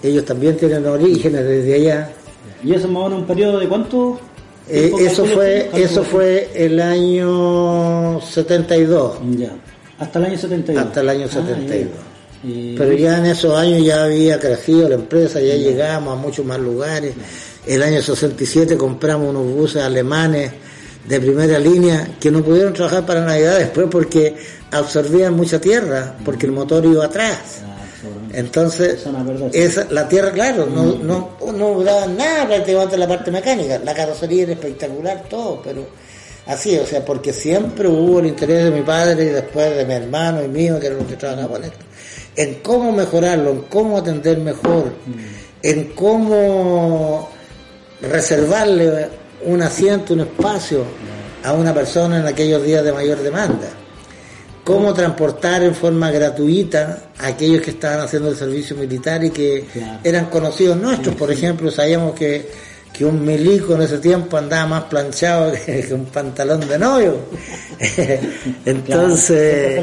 [0.03, 2.09] ellos también tienen orígenes desde allá.
[2.63, 4.19] ¿Y eso más o menos un periodo de cuánto?
[4.69, 9.19] Eh, eso fue eso fue el año 72.
[9.37, 9.51] Ya.
[9.99, 10.85] Hasta el año 72.
[10.85, 11.89] Hasta el año 72.
[11.95, 16.45] Ah, Pero ya en esos años ya había crecido la empresa, ya llegamos a muchos
[16.45, 17.13] más lugares.
[17.65, 20.51] El año 67 compramos unos buses alemanes
[21.07, 24.35] de primera línea que no pudieron trabajar para Navidad después porque
[24.71, 27.61] absorbían mucha tierra, porque el motor iba atrás.
[28.37, 29.03] Entonces,
[29.53, 33.79] esa, la tierra, claro, no, no, no daba nada prácticamente la parte mecánica.
[33.79, 35.87] La carrocería era espectacular, todo, pero
[36.45, 39.93] así, o sea, porque siempre hubo el interés de mi padre y después de mi
[39.95, 41.79] hermano y mío, que eran los que trabajaban esto,
[42.35, 44.93] en cómo mejorarlo, en cómo atender mejor,
[45.63, 47.29] en cómo
[48.03, 49.07] reservarle
[49.45, 50.83] un asiento, un espacio
[51.43, 53.67] a una persona en aquellos días de mayor demanda
[54.67, 59.63] cómo transportar en forma gratuita a aquellos que estaban haciendo el servicio militar y que
[60.03, 61.15] eran conocidos nuestros.
[61.15, 62.49] Por ejemplo, sabíamos que,
[62.91, 67.15] que un milico en ese tiempo andaba más planchado que, un pantalón de novio.
[68.65, 69.79] Entonces,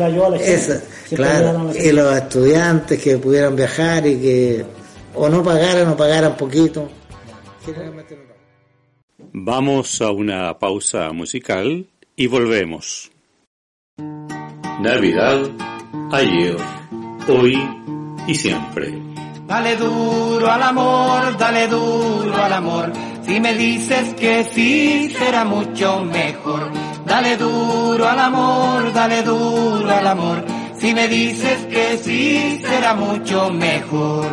[1.09, 4.65] claro, y los estudiantes que pudieran viajar y que
[5.15, 6.91] o no pagaran o pagaran poquito.
[9.33, 13.14] Vamos a una pausa musical y volvemos.
[14.85, 15.39] Navidad,
[16.13, 16.59] ayer,
[17.27, 17.59] hoy
[18.27, 18.93] y siempre.
[19.47, 22.93] Dale duro al amor, dale duro al amor.
[23.23, 26.71] Si me dices que sí, será mucho mejor.
[27.07, 30.45] Dale duro al amor, dale duro al amor.
[30.77, 34.27] Si me dices que sí, será mucho mejor.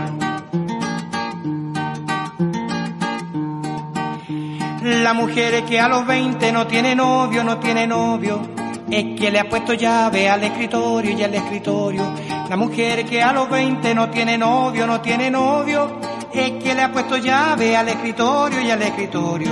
[4.84, 8.61] La mujer que a los 20 no tiene novio, no tiene novio
[8.92, 12.14] es que le ha puesto llave al escritorio y al escritorio.
[12.50, 15.98] La mujer que a los 20 no tiene novio, no tiene novio,
[16.34, 19.52] es que le ha puesto llave al escritorio y al escritorio.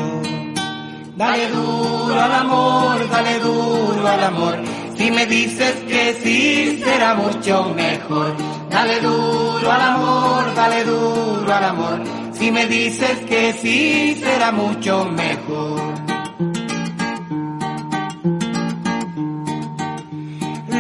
[1.16, 4.58] Dale duro al amor, dale duro al amor.
[4.96, 8.36] Si me dices que sí, será mucho mejor.
[8.70, 12.04] Dale duro al amor, dale duro al amor.
[12.34, 16.09] Si me dices que sí, será mucho mejor.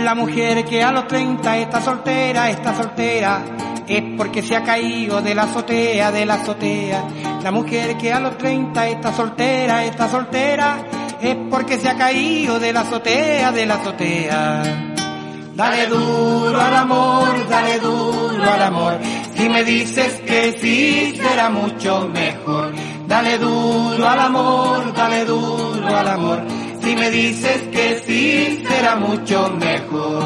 [0.09, 3.43] La mujer que a los 30 está soltera, está soltera,
[3.87, 7.03] es porque se ha caído de la azotea, de la azotea.
[7.43, 10.77] La mujer que a los 30 está soltera, está soltera,
[11.21, 14.95] es porque se ha caído de la azotea, de la azotea.
[15.53, 18.97] Dale duro al amor, dale duro al amor.
[19.35, 22.73] Si me dices que sí, será mucho mejor.
[23.05, 26.58] Dale duro al amor, dale duro al amor.
[26.89, 30.23] Si me dices que sí, será mucho mejor.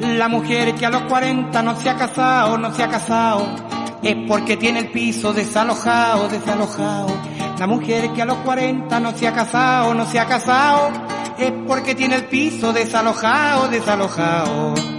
[0.00, 3.46] La mujer que a los 40 no se ha casado, no se ha casado,
[4.02, 7.16] es porque tiene el piso desalojado, desalojado.
[7.60, 10.90] La mujer que a los 40 no se ha casado, no se ha casado,
[11.38, 14.97] es porque tiene el piso desalojado, desalojado.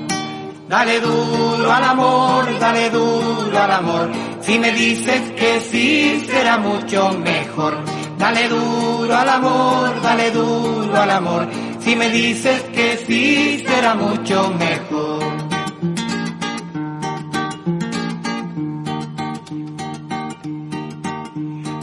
[0.70, 4.12] Dale duro al amor, dale duro al amor.
[4.40, 7.84] Si me dices que sí, será mucho mejor.
[8.20, 11.48] Dale duro al amor, dale duro al amor.
[11.80, 15.24] Si me dices que sí, será mucho mejor.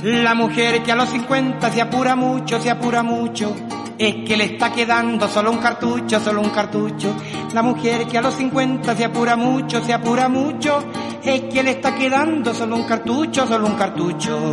[0.05, 3.53] La mujer que a los 50 se apura mucho, se apura mucho
[3.99, 7.15] es que le está quedando solo un cartucho, solo un cartucho.
[7.53, 10.85] La mujer que a los 50 se apura mucho, se apura mucho,
[11.23, 14.53] es que le está quedando solo un cartucho, solo un cartucho.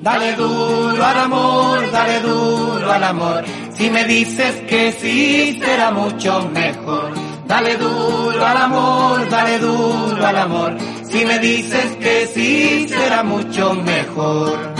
[0.00, 3.44] Dale duro al amor, dale duro al amor.
[3.74, 7.12] Si me dices que sí, será mucho mejor.
[7.46, 10.76] Dale duro al amor, dale duro al amor.
[11.10, 14.75] Si me dices que sí, será mucho mejor.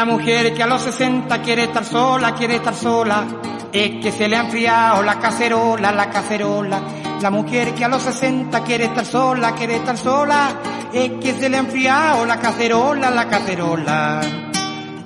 [0.00, 3.22] La mujer que a los 60 quiere estar sola, quiere estar sola,
[3.70, 6.80] es que se le ha enfriado la cacerola, la cacerola.
[7.20, 10.58] La mujer que a los 60 quiere estar sola, quiere estar sola,
[10.90, 14.20] es que se le ha enfriado la cacerola, la cacerola.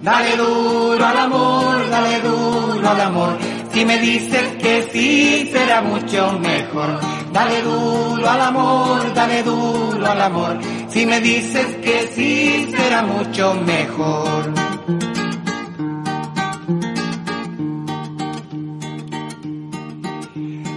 [0.01, 3.39] Dale duro al amor, dale duro al amor.
[3.73, 7.01] Si me dices que sí, será mucho mejor.
[7.33, 10.59] Dale duro al amor, dale duro al amor.
[10.89, 14.74] Si me dices que sí, será mucho mejor.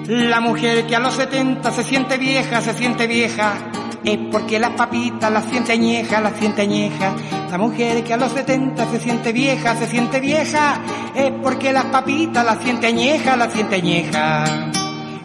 [0.08, 3.55] La mujer que a los 70 se siente vieja, se siente vieja,
[4.05, 7.14] es porque las papitas las siente añeja, las siente añeja.
[7.51, 10.82] La mujer que a los 70 se siente vieja, se siente vieja,
[11.14, 14.72] es porque las papitas las siente añeja, las siente añeja.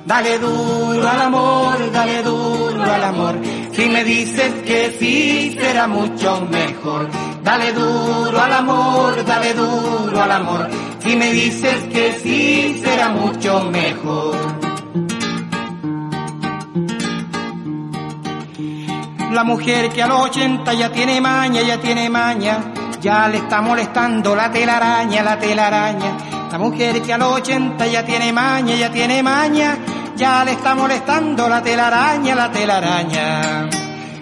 [0.04, 3.38] Dale duro al amor, dale duro al amor.
[3.70, 7.08] Si me dices que sí, será mucho mejor.
[7.44, 10.68] Dale duro al amor, dale duro al amor.
[10.98, 14.61] Si me dices que sí, será mucho mejor.
[19.32, 22.58] La mujer que a los 80 ya tiene maña, ya tiene maña,
[23.00, 26.16] ya le está molestando la telaraña, la telaraña.
[26.50, 29.78] La mujer que a los 80 ya tiene maña, ya tiene maña,
[30.16, 33.70] ya le está molestando la telaraña, la telaraña.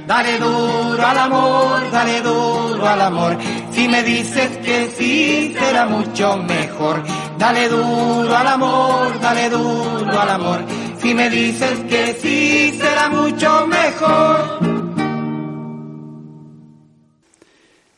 [0.07, 3.37] Dale duro al amor, dale duro al amor.
[3.73, 7.03] Si me dices que sí, será mucho mejor.
[7.37, 10.65] Dale duro al amor, dale duro al amor.
[11.03, 14.70] Si me dices que sí, será mucho mejor.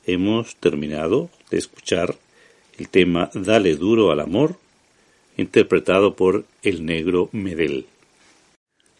[0.06, 2.14] Hemos terminado de escuchar
[2.78, 4.56] el tema Dale duro al amor,
[5.36, 7.86] interpretado por el negro Medel.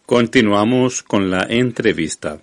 [0.06, 2.38] Continuamos con la entrevista.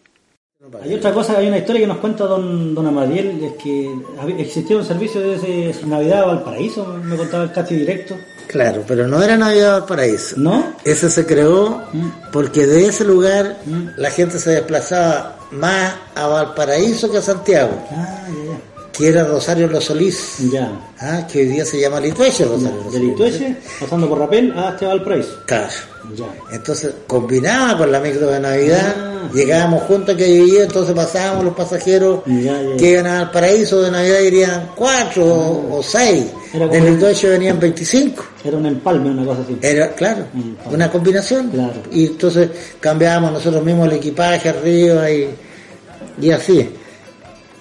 [0.84, 3.89] Hay otra cosa, hay una historia que nos cuenta don, don Amadiel, es que
[4.38, 8.16] existía un servicio de Navidad a Valparaíso, me contaba casi directo.
[8.47, 10.36] Claro, pero no era Navidad Valparaíso.
[10.38, 10.74] ¿No?
[10.84, 12.32] Ese se creó mm.
[12.34, 13.88] porque de ese lugar mm.
[13.97, 17.72] la gente se desplazaba más a Valparaíso que a Santiago.
[17.91, 18.28] Ah,
[19.00, 20.36] que era Rosario Los Solís.
[20.52, 20.70] Ya.
[21.00, 25.39] Ah, que hoy día se llama Litueche Rosario De Litueche, pasando por Rapel hasta Valparaíso.
[25.45, 25.70] Claro.
[26.18, 26.26] Ya.
[26.52, 29.30] Entonces combinaba con la micro de Navidad, ah.
[29.34, 34.72] llegábamos juntos que vivía, entonces pasábamos los pasajeros que iban a Valparaíso de Navidad irían
[34.76, 36.26] cuatro o, seis.
[36.52, 38.22] De Litueche venían 25.
[38.43, 39.58] Era un empalme, una cosa así.
[39.62, 40.26] Era, claro,
[40.70, 41.52] una combinación.
[41.52, 41.84] Claro.
[41.89, 42.50] Y entonces
[42.82, 45.30] cambiábamos nosotros mismos el equipaje arriba y,
[46.20, 46.70] y así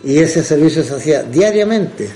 [0.05, 2.09] y ese servicio se hacía diariamente.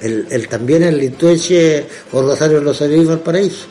[0.00, 3.66] El, también el Litueche o Rosario Los y Valparaíso.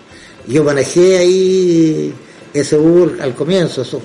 [0.47, 2.13] Yo manejé ahí
[2.53, 3.99] ese Uber al comienzo, eso,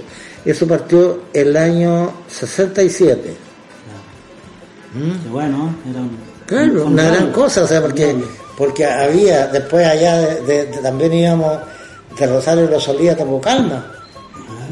[0.44, 3.36] eso partió el año 67.
[4.94, 5.30] ¿Mm?
[5.30, 6.00] Bueno, era
[6.46, 8.14] claro, una gran cosa, o sea, porque,
[8.57, 11.59] porque había, después allá de, también íbamos
[12.18, 13.92] de Rosario Los Olivos a Calma,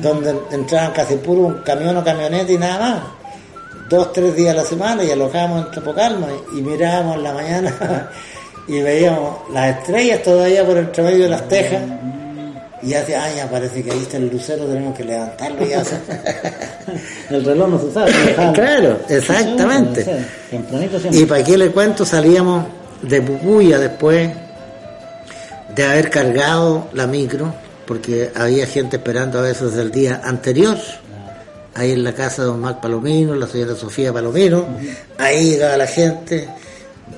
[0.01, 3.22] donde entraban casi puro un camión o camioneta y nada más
[3.93, 8.11] dos, tres días a la semana y alojábamos en Topocalma y mirábamos en la mañana
[8.67, 11.83] y veíamos las estrellas todavía por entre medio de las tejas.
[12.83, 15.97] Y hace, ay, ya parece que ahí está el lucero, tenemos que levantarlo y hace.
[17.31, 18.13] el reloj no se sabe.
[18.55, 20.05] claro, exactamente.
[21.13, 22.65] Y para qué le cuento, salíamos
[23.03, 24.31] de Pupuya después
[25.77, 27.55] de haber cargado la micro,
[27.87, 30.77] porque había gente esperando a veces el día anterior
[31.75, 34.67] ahí en la casa de don Mac Palomino, la señora Sofía Palomino,
[35.19, 36.49] ahí llegaba la gente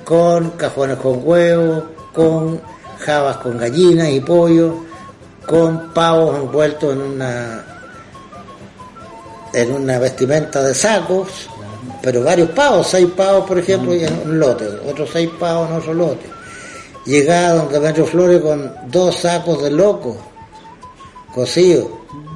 [0.03, 1.83] con cajones con huevos,
[2.13, 2.61] con
[2.99, 4.75] jabas con gallinas y pollo,
[5.45, 7.65] con pavos envueltos en una
[9.53, 11.29] en una vestimenta de sacos,
[12.01, 15.75] pero varios pavos, seis pavos por ejemplo, y en un lote, otros seis pavos en
[15.77, 16.25] otro lote.
[17.05, 20.17] Llegaba don Camacho Flores con dos sacos de loco,
[21.35, 21.89] cocidos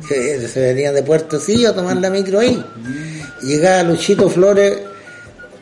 [0.07, 2.63] se venían de Puerto Sí a tomar la micro ahí.
[3.41, 4.77] Llegaba Luchito Flores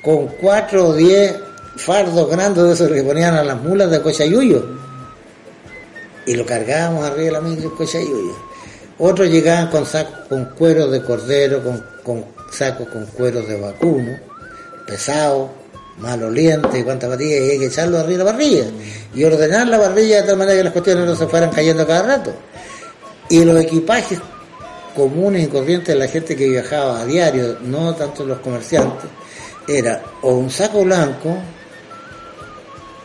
[0.01, 1.35] con cuatro o diez
[1.75, 4.65] fardos grandes de esos que ponían a las mulas de Cochayuyo.
[6.25, 8.35] Y lo cargábamos arriba de la micro Cochayuyo.
[8.99, 14.17] Otros llegaban con sacos con cuero de cordero, con, con sacos con cuero de vacuno,
[14.87, 15.51] pesado,
[15.99, 18.65] maloliente y cuánta patilla, y hay que echarlo arriba de la parrilla.
[19.13, 22.01] Y ordenar la parrilla de tal manera que las cuestiones no se fueran cayendo cada
[22.03, 22.33] rato.
[23.29, 24.19] Y los equipajes
[24.95, 29.09] comunes y corrientes de la gente que viajaba a diario, no tanto los comerciantes,
[29.67, 31.37] era o un saco blanco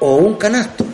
[0.01, 0.85] o un canasto.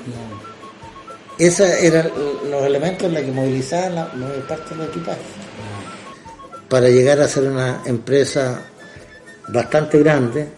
[1.38, 2.10] Esos eran
[2.50, 5.20] los elementos en los que movilizaban la mayor parte del equipaje.
[6.68, 8.60] Para llegar a ser una empresa
[9.46, 10.48] bastante grande,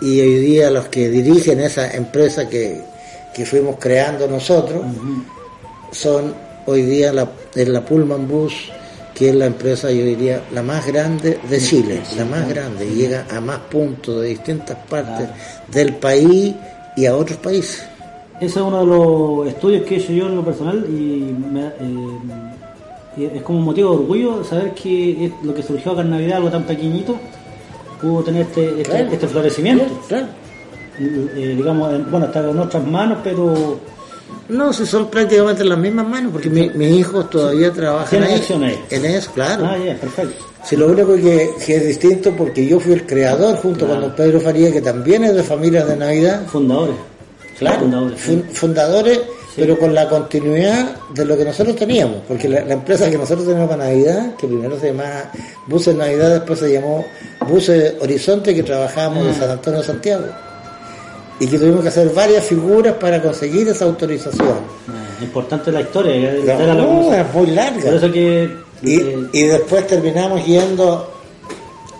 [0.00, 2.82] y hoy día los que dirigen esa empresa que,
[3.46, 4.82] fuimos creando nosotros
[5.90, 6.34] son
[6.66, 8.52] hoy día la, en la Pullman Bus,
[9.14, 12.94] que es la empresa, yo diría, la más grande de Chile, la más grande, y
[12.94, 15.28] llega a más puntos de distintas partes
[15.72, 16.54] del país
[16.96, 17.86] y a otros países.
[18.40, 21.66] Ese es uno de los estudios que he hecho yo en lo personal y, me,
[21.66, 26.10] eh, es como un motivo de orgullo saber que es lo que surgió acá en
[26.10, 27.16] Navidad, algo tan pequeñito,
[28.00, 29.08] pudo tener este, este, Claro.
[29.12, 29.84] este florecimiento.
[30.08, 30.26] Claro.
[30.98, 33.78] Eh, digamos, en- bueno, está en otras manos, pero
[34.48, 38.34] No, si son prácticamente las mismas manos, porque mi- mis hijos todavía trabajan ahí.
[38.34, 38.78] acción ahí.
[38.90, 39.64] En eso, claro.
[39.66, 40.44] Ah, ya, perfecto.
[40.64, 44.14] Si lo único que, que es distinto, porque yo fui el creador junto con don
[44.14, 46.42] Pedro Faría, que también es de familias de Navidad.
[46.46, 46.96] Fundadores.
[47.58, 47.86] Claro,
[48.52, 49.52] Fundadores, sí.
[49.56, 53.46] pero con la continuidad de lo que nosotros teníamos, porque la, la empresa que nosotros
[53.46, 55.30] teníamos para Navidad, que primero se llamaba
[55.68, 57.04] Buses Navidad, después se llamó
[57.48, 59.34] Buses Horizonte, que trabajábamos de Ah.
[59.38, 60.24] San Antonio a Santiago.
[61.40, 64.58] Y que tuvimos que hacer varias figuras para conseguir esa autorización.
[64.88, 66.32] Ah, importante la historia.
[66.56, 67.82] No, la es muy larga.
[67.82, 68.50] Por eso que
[68.82, 71.10] Y, eh, y después terminamos yendo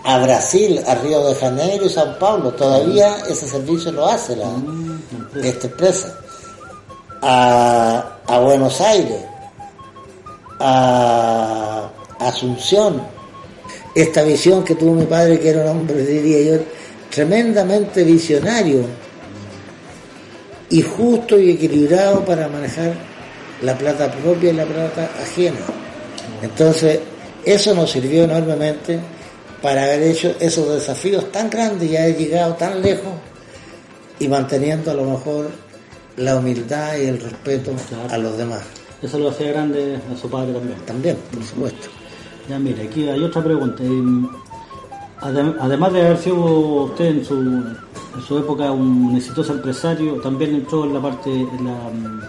[0.03, 2.51] a Brasil, a Río de Janeiro y San Paulo.
[2.51, 4.49] Todavía ese servicio lo hace la,
[5.43, 6.17] esta empresa.
[7.21, 9.21] A, a Buenos Aires,
[10.59, 13.01] a Asunción.
[13.95, 16.63] Esta visión que tuvo mi padre, que era un hombre, diría yo,
[17.09, 18.85] tremendamente visionario
[20.69, 22.93] y justo y equilibrado para manejar
[23.61, 25.59] la plata propia y la plata ajena.
[26.41, 26.99] Entonces,
[27.43, 28.99] eso nos sirvió enormemente
[29.61, 33.13] para haber hecho esos desafíos tan grandes y haber llegado tan lejos
[34.19, 35.49] y manteniendo a lo mejor
[36.17, 37.71] la humildad y el respeto
[38.09, 38.61] a los demás.
[39.01, 40.79] eso lo hacía grande a su padre también.
[40.85, 41.87] También, por supuesto.
[42.49, 43.83] Ya, mira, aquí hay otra pregunta.
[45.21, 46.35] Adem- Además de haber sido
[46.85, 51.65] usted en su, en su época un exitoso empresario, también entró en la parte, en,
[51.65, 52.21] la, mm,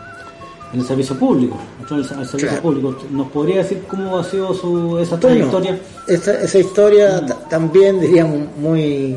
[0.75, 1.57] en el servicio público.
[1.81, 2.63] Entró en el- al servicio Claro.
[2.63, 2.97] público.
[3.11, 5.79] ¿Nos podría decir cómo ha sido su, esa Bueno, trayectoria?
[6.07, 9.17] esa, esa historia ta- también, diríamos, muy,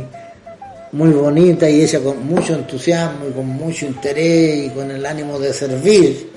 [0.92, 5.38] muy bonita y hecha con mucho entusiasmo y con mucho interés y con el ánimo
[5.38, 6.32] de servir,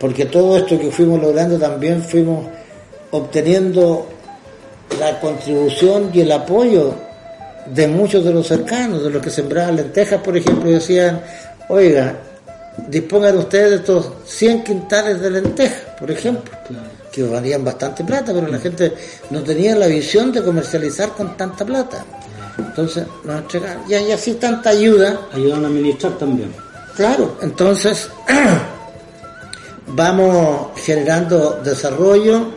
[0.00, 2.46] porque todo esto que fuimos logrando también fuimos
[3.10, 4.06] obteniendo
[4.98, 6.94] la contribución y el apoyo
[7.66, 11.20] de muchos de los cercanos, de los que sembraban lentejas, por ejemplo, decían,
[11.68, 12.16] oiga,
[12.88, 16.52] dispongan ustedes de estos 100 quintales de lentejas, por ejemplo,
[17.12, 18.92] que valían bastante plata, pero la gente
[19.30, 22.04] no tenía la visión de comercializar con tanta plata.
[22.58, 25.20] Entonces nos entregaron, y, y así tanta ayuda.
[25.32, 26.52] Ayudaron a administrar también.
[26.96, 28.08] Claro, entonces
[29.86, 32.48] vamos generando desarrollo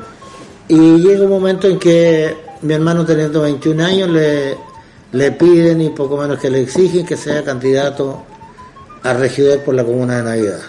[0.71, 4.57] y llega un momento en que mi hermano teniendo 21 años le,
[5.11, 8.23] le piden y poco menos que le exigen que sea candidato
[9.03, 10.59] a regidor por la comuna de Navidad.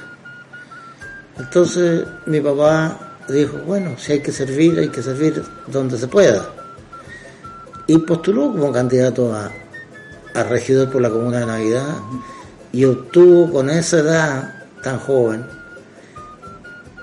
[1.38, 6.48] Entonces mi papá dijo, bueno, si hay que servir, hay que servir donde se pueda.
[7.86, 9.52] Y postuló como candidato a,
[10.34, 11.94] a regidor por la comuna de Navidad
[12.72, 15.46] y obtuvo con esa edad tan joven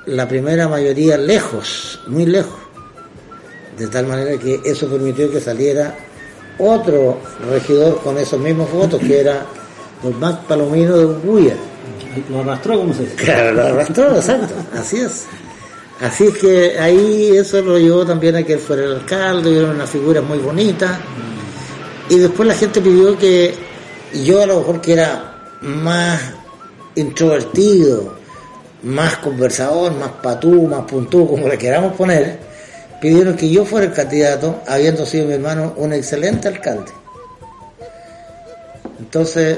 [0.06, 2.69] la primera mayoría lejos, muy lejos.
[3.80, 5.96] De tal manera que eso permitió que saliera
[6.58, 7.20] otro
[7.50, 9.46] regidor con esos mismos votos, que era
[10.04, 11.56] don Mac Palomino de Buya.
[12.30, 13.16] Lo arrastró, como se dice.
[13.16, 15.26] Claro, lo arrastró, exacto, así es.
[16.02, 19.70] Así es que ahí eso lo llevó también a que él fuera el alcalde, era
[19.70, 21.00] una figura muy bonita.
[22.10, 23.54] Y después la gente pidió que
[24.26, 26.20] yo a lo mejor que era más
[26.96, 28.14] introvertido,
[28.84, 32.49] más conversador, más patú, más puntú, como le queramos poner,
[33.02, 36.92] pidieron que yo fuera el candidato, habiendo sido mi hermano un excelente alcalde.
[39.00, 39.58] Entonces,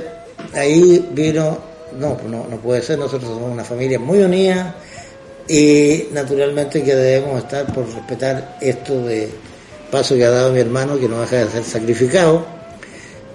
[0.53, 1.57] ahí vino,
[1.99, 4.75] no, pues no, no puede ser, nosotros somos una familia muy unida
[5.47, 9.29] y naturalmente que debemos estar por respetar esto de
[9.89, 12.45] paso que ha dado mi hermano, que no deja de ser sacrificado,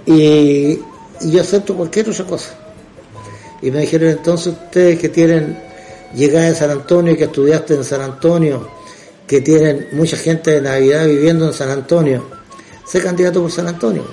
[0.06, 0.78] y,
[1.20, 2.54] y yo acepto cualquier otra cosa.
[3.60, 5.58] Y me dijeron entonces ustedes que tienen
[6.14, 8.75] llegada de San Antonio, que estudiaste en San Antonio,
[9.26, 12.24] que tienen mucha gente de Navidad viviendo en San Antonio,
[12.84, 14.04] sé candidato por San Antonio.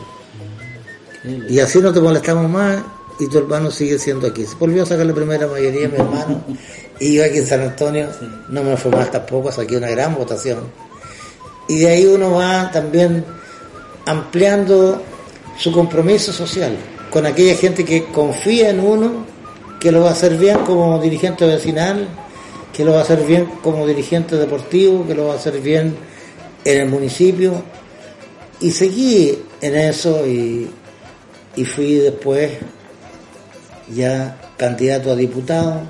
[1.48, 2.82] Y así no te molestamos más
[3.20, 4.46] y tu hermano sigue siendo aquí.
[4.46, 6.44] Se volvió a sacar la primera mayoría mi hermano
[7.00, 8.08] y yo aquí en San Antonio
[8.50, 10.60] no me fue mal tampoco, saqué una gran votación.
[11.68, 13.24] Y de ahí uno va también
[14.06, 15.02] ampliando
[15.58, 16.76] su compromiso social
[17.10, 19.26] con aquella gente que confía en uno,
[19.80, 22.08] que lo va a hacer bien como dirigente vecinal,
[22.74, 25.96] que lo va a hacer bien como dirigente deportivo, que lo va a hacer bien
[26.66, 27.64] en el municipio.
[28.60, 30.70] Y seguí en eso y,
[31.56, 32.52] y fui después
[33.94, 35.82] ya candidato a diputado.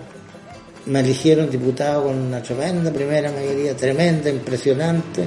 [0.85, 5.23] Me eligieron diputado con una tremenda primera mayoría, tremenda, impresionante.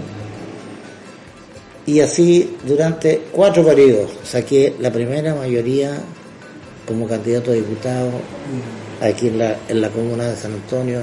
[1.86, 5.96] Y así durante cuatro periodos saqué la primera mayoría
[6.86, 8.10] como candidato a diputado
[9.00, 11.00] aquí en la, en la comuna de San Antonio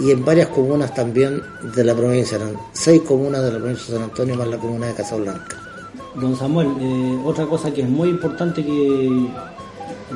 [0.00, 1.42] y en varias comunas también
[1.74, 2.38] de la provincia,
[2.72, 5.56] seis comunas de la provincia de San Antonio más la comuna de Casablanca.
[6.14, 9.28] Don Samuel, eh, otra cosa que es muy importante que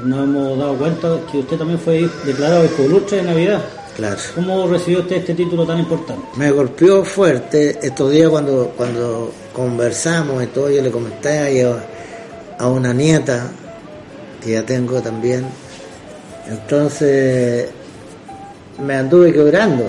[0.05, 3.65] nos hemos dado cuenta es que usted también fue declarado hijo ilustre de Navidad.
[3.97, 4.21] Claro.
[4.37, 6.23] ¿Cómo recibió usted este título tan importante?
[6.37, 11.85] Me golpeó fuerte estos días cuando, cuando conversamos y todo, yo le comenté a,
[12.59, 13.51] a una nieta
[14.41, 15.47] que ya tengo también.
[16.49, 17.71] Entonces
[18.79, 19.85] me anduve quebrando,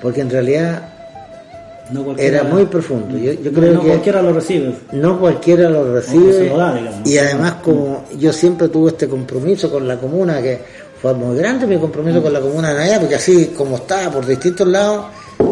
[0.00, 0.82] porque en realidad
[1.90, 3.16] No era muy profundo.
[3.18, 4.74] Yo, yo no- creo no que cualquiera lo recibe.
[4.92, 6.48] no cualquiera lo No, recibe.
[6.48, 10.58] lo da, y además como yo siempre tuve este compromiso con la comuna que
[11.00, 14.24] fue muy grande mi compromiso con la comuna de Navidad porque así como estaba por
[14.24, 15.06] distintos lados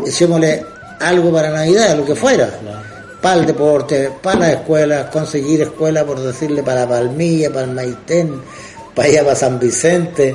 [0.07, 0.63] hicimosle
[1.01, 2.49] algo para Navidad lo que fuera.
[3.21, 8.41] Para el deporte para las escuelas conseguir escuela por decirle para Palmilla para el Maitén
[8.95, 10.35] para allá para San Vicente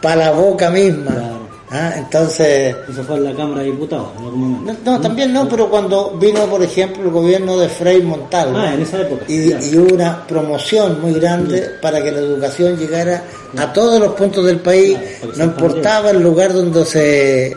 [0.00, 1.40] para la Boca misma
[1.74, 5.48] Ah, entonces Eso fue en la Cámara de Diputados, no como- no, no, también no,
[5.48, 9.54] pero cuando vino, por ejemplo, el gobierno de Frei Montalvo Ah, en esa época, y,
[9.78, 13.22] hubo una promoción muy grande para que la educación llegara
[13.56, 14.98] a todos los puntos del país,
[15.36, 17.56] no importaba el lugar donde se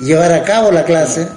[0.00, 1.28] llevara a cabo la clase,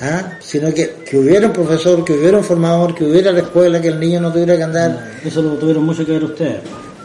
[0.00, 0.38] ¿ah?
[0.40, 3.88] sino que, que hubiera un profesor, que hubiera un formador, que hubiera la escuela, que
[3.88, 6.60] el niño no tuviera que andar, Eso lo tuvieron mucho que ver ustedes.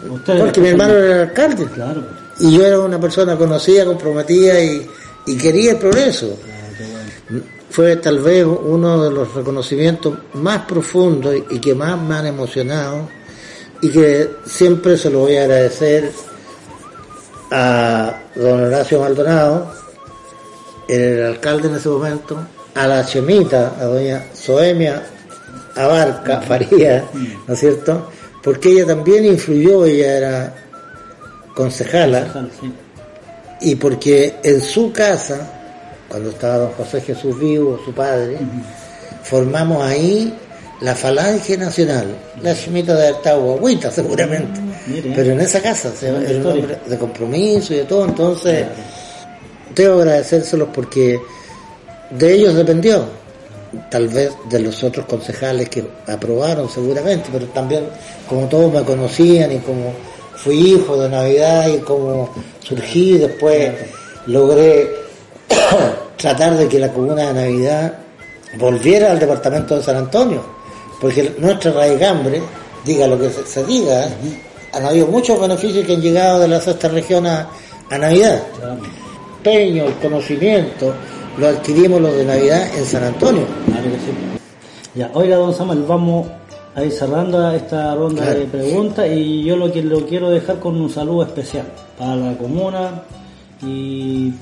[0.09, 1.65] Ustedes porque mi hermano era el alcalde.
[1.65, 2.22] Claro.
[2.39, 4.87] Y yo era una persona conocida, comprometida y,
[5.37, 6.37] quería el progreso.
[7.69, 13.07] Fue tal vez uno de los reconocimientos más profundos y que más me han emocionado
[13.81, 16.11] y que siempre se lo voy a agradecer
[17.51, 19.73] a don Horacio Maldonado,
[20.87, 22.37] el alcalde en ese momento,
[22.75, 25.03] a la Chemita, a doña Soemia
[25.75, 27.05] Abarca Faría,
[27.47, 28.09] ¿no es cierto?
[28.41, 30.62] Porque ella también influyó, ella era
[31.55, 32.49] concejala,
[33.61, 35.47] y porque en su casa,
[36.09, 38.37] cuando estaba don José Jesús vivo, su padre,
[39.23, 40.33] formamos ahí
[40.81, 42.07] la Falange Nacional,
[42.41, 45.13] la chimita de Artagua, agüita seguramente, Mire.
[45.15, 48.65] pero en esa casa, Buena era un hombre de compromiso y de todo, entonces
[49.73, 51.19] debo agradecérselos porque
[52.09, 53.05] de ellos dependió,
[53.89, 57.85] tal vez de los otros concejales que aprobaron seguramente, pero también
[58.27, 59.93] como todos me conocían y como
[60.43, 62.29] fui hijo de Navidad y como
[62.61, 63.17] surgí.
[63.17, 63.71] Después
[64.27, 64.91] logré
[66.17, 67.93] tratar de que la comuna de Navidad
[68.57, 70.43] volviera al departamento de San Antonio,
[70.99, 72.41] porque nuestra raigambre,
[72.85, 74.07] diga lo que se, se diga,
[74.73, 77.49] han habido muchos beneficios que han llegado de la sexta región a,
[77.89, 78.43] a Navidad.
[79.43, 80.93] Peño, el conocimiento,
[81.37, 83.43] lo adquirimos los de Navidad en San Antonio.
[84.95, 86.27] Ya, oiga, don Samuel, vamos
[86.75, 88.39] a ir cerrando esta ronda Claro.
[88.39, 91.65] de preguntas y yo lo que lo quiero dejar con un saludo especial
[91.97, 93.03] para la comuna
[93.61, 94.33] y,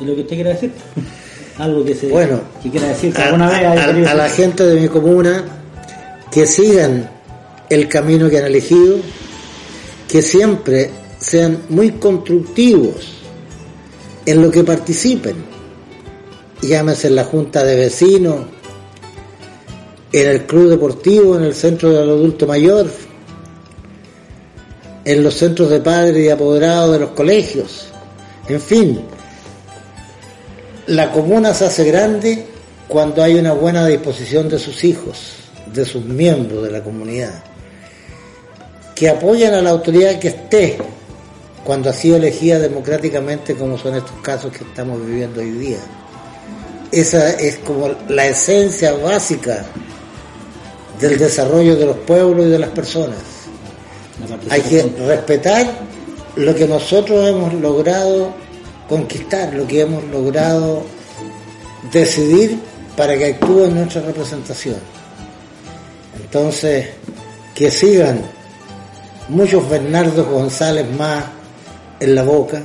[0.00, 0.72] y lo que usted quiera decir.
[1.58, 4.80] Algo que se Bueno, que quiera decir que a, alguna vez a- la gente de
[4.80, 5.44] mi comuna
[6.30, 7.10] que sigan
[7.68, 8.96] el camino que han elegido,
[10.08, 12.94] que siempre sean muy constructivos
[14.24, 15.36] en lo que participen,
[16.62, 18.36] llámese en la junta de vecinos,
[20.12, 22.86] en el club deportivo, en el centro del adulto mayor,
[25.04, 27.88] en los centros de padres y apoderados de los colegios,
[28.48, 29.00] en fin,
[30.86, 32.46] la comuna se hace grande
[32.88, 35.34] cuando hay una buena disposición de sus hijos,
[35.72, 37.44] de sus miembros de la comunidad,
[38.94, 40.78] que apoyan a la autoridad que esté
[41.64, 45.78] cuando ha sido elegida democráticamente como son estos casos que estamos viviendo hoy día.
[46.90, 49.64] Esa es como la esencia básica
[51.00, 53.18] del desarrollo de los pueblos y de las personas.
[54.50, 55.66] Hay que respetar
[56.36, 58.32] lo que nosotros hemos logrado
[58.88, 60.82] conquistar, lo que hemos logrado
[61.92, 62.58] decidir
[62.96, 64.76] para que actúe nuestra representación.
[66.20, 66.88] Entonces,
[67.54, 68.22] que sigan
[69.28, 71.24] muchos Bernardo González más
[71.98, 72.62] en la boca,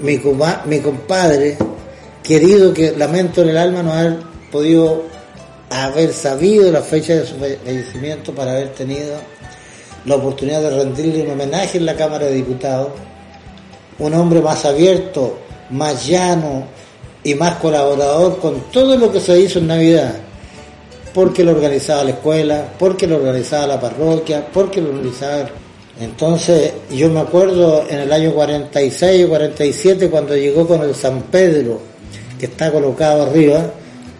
[0.00, 0.20] mi,
[0.66, 1.56] mi compadre,
[2.22, 4.18] querido, que lamento en el alma no haber
[4.50, 5.04] podido
[5.70, 9.14] haber sabido la fecha de su falle- fallecimiento para haber tenido
[10.04, 12.88] la oportunidad de rendirle un homenaje en la Cámara de Diputados,
[13.98, 15.38] un hombre más abierto,
[15.70, 16.64] más llano
[17.24, 20.14] y más colaborador con todo lo que se hizo en Navidad,
[21.12, 25.48] porque lo organizaba la escuela, porque lo organizaba la parroquia, porque lo organizaba...
[25.98, 31.22] Entonces yo me acuerdo en el año 46 o 47 cuando llegó con el San
[31.22, 31.80] Pedro,
[32.38, 33.64] que está colocado arriba,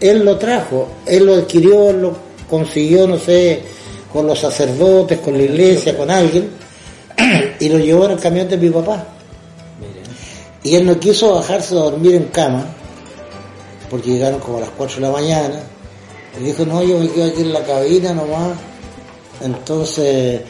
[0.00, 2.16] él lo trajo, él lo adquirió, él lo
[2.48, 3.62] consiguió, no sé,
[4.12, 6.50] con los sacerdotes, con la iglesia, con alguien,
[7.60, 9.06] y lo llevó en el camión de mi papá.
[10.62, 12.64] Y él no quiso bajarse a dormir en cama,
[13.88, 15.60] porque llegaron como a las 4 de la mañana.
[16.38, 18.58] Y dijo, no, yo me quedo aquí en la cabina nomás.
[19.40, 20.40] Entonces,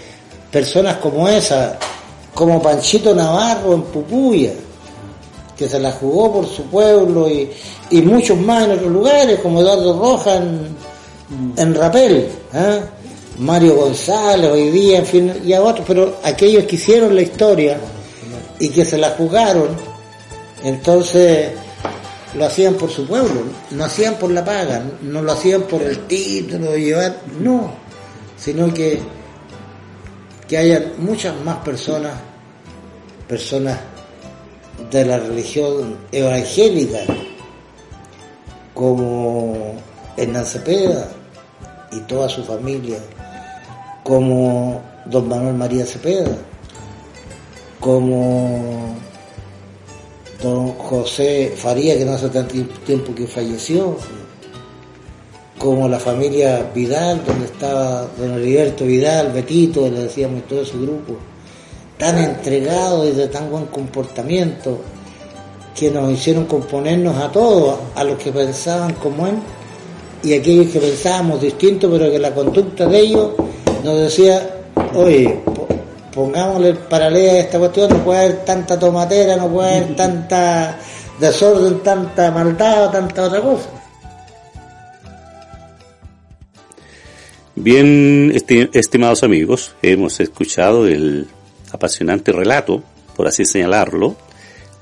[0.50, 1.78] personas como esa,
[2.34, 4.52] como Panchito Navarro en Pupuya,
[5.56, 7.50] que se la jugó por su pueblo y,
[7.90, 10.42] y muchos más en otros lugares, como Eduardo Rojas
[11.56, 12.80] en, Rapel, ¿eh?
[13.38, 17.78] Mario González hoy día, en fin, y a otros, pero aquellos que hicieron la historia
[18.58, 19.68] y que se la jugaron,
[20.62, 21.52] entonces
[22.34, 26.06] lo hacían por su pueblo, no hacían por la paga, no lo hacían por el
[26.06, 27.70] título llevar, no,
[28.36, 29.00] sino que
[30.48, 32.12] que haya muchas más personas,
[33.26, 33.78] personas
[34.90, 37.00] de la religión evangélica,
[38.74, 39.74] como
[40.16, 41.08] Hernán Cepeda
[41.92, 42.98] y toda su familia,
[44.02, 46.36] como don Manuel María Cepeda,
[47.80, 48.94] como
[50.42, 53.96] don José Faría, que no hace tanto tiempo que falleció,
[55.58, 61.16] como la familia Vidal, donde estaba don Heriberto Vidal, Betito, le decíamos todo ese grupo,
[61.98, 64.78] tan entregado y de tan buen comportamiento,
[65.74, 69.34] que nos hicieron componernos a todos, a los que pensaban como él
[70.22, 73.30] y a aquellos que pensábamos distinto, pero que la conducta de ellos
[73.84, 75.38] nos decía, oye,
[76.14, 80.78] pongámosle paralela a esta cuestión, no puede haber tanta tomatera, no puede haber tanta
[81.20, 83.68] desorden, tanta maldad tanta otra cosa.
[87.54, 88.32] Bien,
[88.72, 91.26] estimados amigos, hemos escuchado el
[91.72, 92.82] apasionante relato,
[93.16, 94.16] por así señalarlo,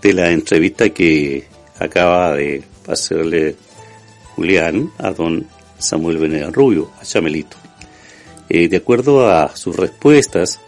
[0.02, 1.46] de la entrevista que
[1.78, 3.56] acaba de hacerle
[4.36, 5.46] Julián a don
[5.78, 7.56] Samuel Venegas Rubio, a Chamelito.
[8.48, 10.60] Eh, de acuerdo a sus respuestas,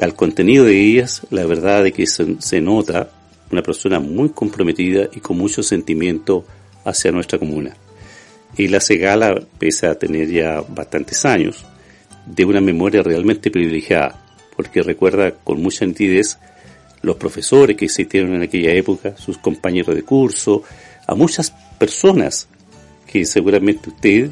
[0.00, 3.10] al contenido de ellas, la verdad es que se, se nota
[3.50, 6.44] una persona muy comprometida y con mucho sentimiento
[6.84, 7.76] hacia nuestra comuna
[8.56, 11.64] y la Segala, pese a tener ya bastantes años,
[12.26, 14.29] de una memoria realmente privilegiada,
[14.60, 16.36] porque recuerda con mucha nitidez
[17.00, 20.62] los profesores que existieron en aquella época, sus compañeros de curso,
[21.06, 22.46] a muchas personas
[23.10, 24.28] que seguramente usted,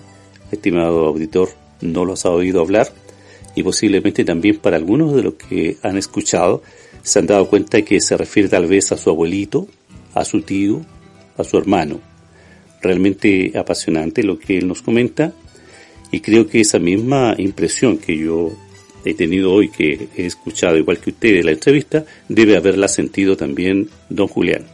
[0.52, 1.48] estimado auditor,
[1.80, 2.92] no los ha oído hablar
[3.54, 6.62] y posiblemente también para algunos de los que han escuchado
[7.02, 9.66] se han dado cuenta que se refiere tal vez a su abuelito,
[10.12, 10.84] a su tío,
[11.38, 12.00] a su hermano.
[12.82, 15.32] Realmente apasionante lo que él nos comenta
[16.10, 18.52] y creo que esa misma impresión que yo
[19.04, 23.36] he tenido hoy, que he escuchado igual que usted de la entrevista, debe haberla sentido
[23.36, 24.66] también don Julián.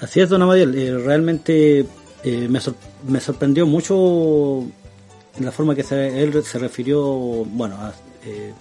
[0.00, 1.80] Así es, don Amadiel, eh, realmente
[2.24, 2.60] eh, me,
[3.08, 4.66] me, sorprendió mucho
[5.38, 8.52] la forma que se, él se refirió, bueno, a, eh,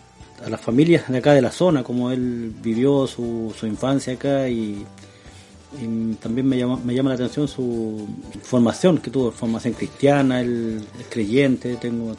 [0.49, 4.85] las familias de acá de la zona, como él vivió su, su infancia acá y
[5.77, 8.07] y también me llama, me llama la atención su
[8.41, 12.15] formación que tuvo, formación cristiana, el, creyente, tengo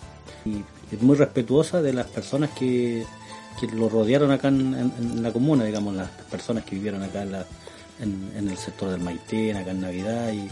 [0.92, 3.04] es muy respetuosa de las personas que,
[3.60, 8.56] que lo rodearon acá en, la comuna, digamos, las personas que vivieron acá en, el
[8.56, 10.48] sector del Maitén, acá en Navidad y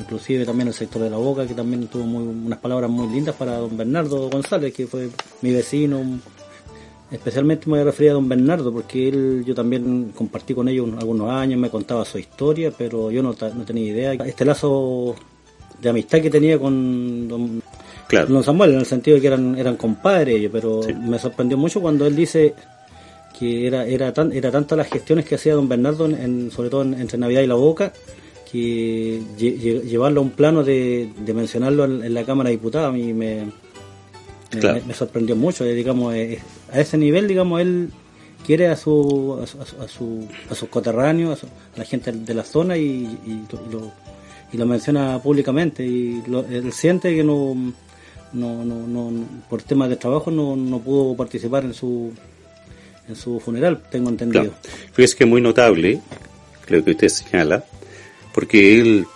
[0.00, 3.56] inclusive también el sector de la Boca, que también tuvo unas palabras muy lindas para
[3.56, 5.10] don Bernardo González, que fue
[5.42, 6.20] mi vecino,
[7.10, 11.30] Especialmente me voy a a don Bernardo, porque él, yo también compartí con ellos algunos
[11.30, 14.12] años, me contaba su historia, pero yo no, no tenía idea.
[14.12, 15.14] Este lazo
[15.80, 17.62] de amistad que tenía con don,
[18.42, 22.06] Samuel, en el sentido de que eran, eran compadres ellos, pero me sorprendió mucho cuando
[22.06, 22.54] él dice
[23.38, 26.82] que era, era, tan, era tantas las gestiones que hacía don Bernardo, en, sobre todo
[26.82, 27.92] entre Navidad y la Boca,
[28.50, 33.52] que llevarlo a un plano de, mencionarlo en, la Cámara de Diputados a mí me,
[34.86, 36.40] me, sorprendió mucho, eh, digamos, eh,
[36.72, 37.90] a ese nivel, digamos, él
[38.46, 43.18] quiere a su a, su, a sus coterráneos, a, la gente de la zona y,
[43.70, 43.92] lo,
[44.50, 47.54] y lo menciona públicamente y él siente que no,
[48.32, 52.12] no, no, no por temas de trabajo no, no pudo participar en su
[53.08, 54.52] en su funeral, tengo entendido.
[54.92, 56.00] Fíjese que muy notable,
[56.66, 57.64] creo que usted señala,
[58.34, 59.06] porque él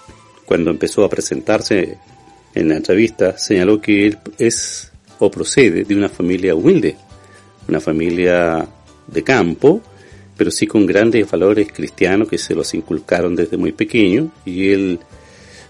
[0.47, 1.99] cuando empezó a presentarse
[2.55, 6.97] en la entrevista señaló que él es o procede de una familia humilde,
[7.69, 8.67] una familia
[9.07, 9.81] de campo,
[10.37, 14.99] pero sí con grandes valores cristianos que se los inculcaron desde muy pequeño y él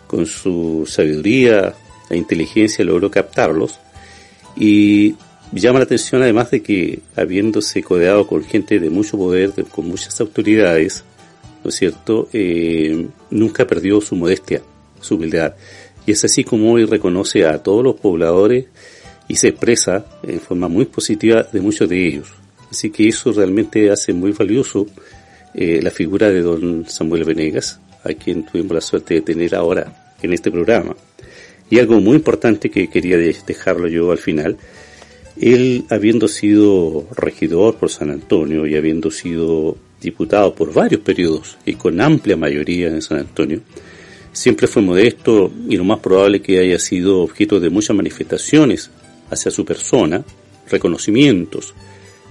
[0.06, 1.74] con su sabiduría
[2.10, 3.78] e inteligencia logró captarlos
[4.56, 5.14] y
[5.52, 10.20] llama la atención además de que habiéndose codeado con gente de mucho poder, con muchas
[10.20, 11.04] autoridades,
[11.62, 14.62] ¿no es cierto?, eh, nunca perdió su modestia,
[15.00, 15.54] su humildad.
[16.06, 18.66] Y es así como hoy reconoce a todos los pobladores
[19.28, 22.32] y se expresa en forma muy positiva de muchos de ellos.
[22.70, 24.86] Así que eso realmente hace muy valioso
[25.54, 30.14] eh, la figura de don Samuel Venegas, a quien tuvimos la suerte de tener ahora
[30.22, 30.96] en este programa.
[31.72, 34.58] Y algo muy importante que quería dejarlo yo al final,
[35.40, 41.76] él habiendo sido regidor por San Antonio y habiendo sido diputado por varios periodos y
[41.76, 43.62] con amplia mayoría en San Antonio,
[44.34, 48.90] siempre fue modesto y lo más probable que haya sido objeto de muchas manifestaciones
[49.30, 50.22] hacia su persona,
[50.68, 51.72] reconocimientos,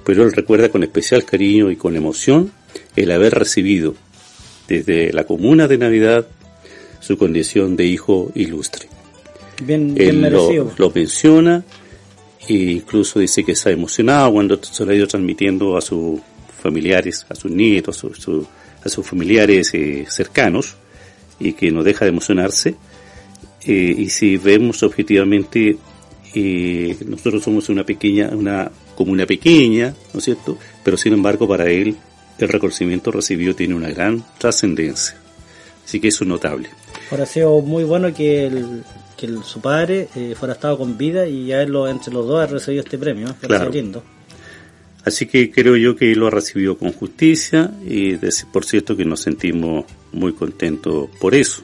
[0.05, 2.51] pero él recuerda con especial cariño y con emoción
[2.95, 3.95] el haber recibido
[4.67, 6.27] desde la comuna de Navidad
[6.99, 8.90] su condición de hijo ilustre.
[9.61, 10.71] Bien, bien merecido.
[10.77, 11.63] Lo, menciona
[12.47, 16.19] e incluso dice que está emocionado cuando se lo ha ido transmitiendo a sus
[16.61, 18.03] familiares, a sus nietos,
[18.83, 20.75] a, sus familiares eh, cercanos
[21.39, 22.75] y que no deja de emocionarse.
[23.65, 25.77] Eh, y si vemos objetivamente,
[26.33, 30.57] eh, nosotros somos una pequeña, una comuna pequeña, ¿no es cierto?
[30.83, 31.95] Pero sin embargo para él
[32.39, 35.15] el reconocimiento recibido tiene una gran trascendencia.
[35.85, 36.69] Así que eso es notable.
[37.11, 38.83] Ahora ha sido muy bueno que, el,
[39.21, 42.41] que su padre eh, fuera estado con vida y ya él lo, entre los dos
[42.41, 43.69] ha recibido este premio, claro.
[43.69, 44.03] lindo.
[45.05, 48.15] Así que creo yo que lo ha recibido con justicia y
[48.51, 51.61] por cierto que nos sentimos muy contentos por eso.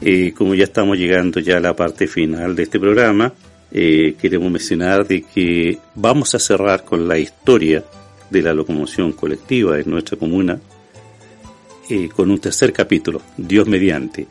[0.00, 3.32] Eh, como ya estamos llegando ya a la parte final de este programa,
[3.70, 7.84] eh, queremos mencionar de que vamos a cerrar con la historia
[8.30, 10.58] de la locomoción colectiva en nuestra comuna
[11.90, 14.26] eh, con un tercer capítulo, Dios mediante.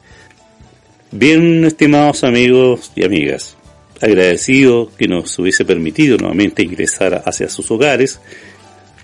[1.14, 3.58] Bien, estimados amigos y amigas,
[4.00, 8.22] agradecido que nos hubiese permitido nuevamente ingresar hacia sus hogares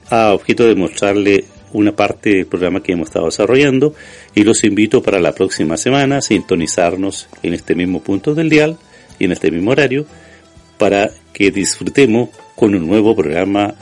[0.10, 1.44] a objeto de mostrarle
[1.74, 3.94] una parte del programa que hemos estado desarrollando
[4.34, 8.78] y los invito para la próxima semana a sintonizarnos en este mismo punto del dial
[9.20, 10.06] y en este mismo horario
[10.78, 13.76] para que disfrutemos con un nuevo programa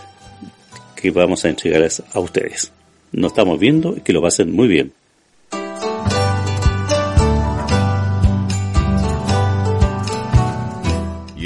[0.95, 2.71] que vamos a entregar a ustedes.
[3.11, 4.93] Nos estamos viendo y que lo pasen muy bien.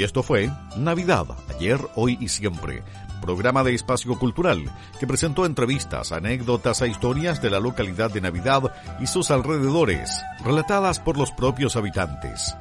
[0.00, 2.82] Y esto fue Navidad, ayer, hoy y siempre,
[3.20, 4.64] programa de espacio cultural
[4.98, 10.10] que presentó entrevistas, anécdotas e historias de la localidad de Navidad y sus alrededores,
[10.42, 12.56] relatadas por los propios habitantes.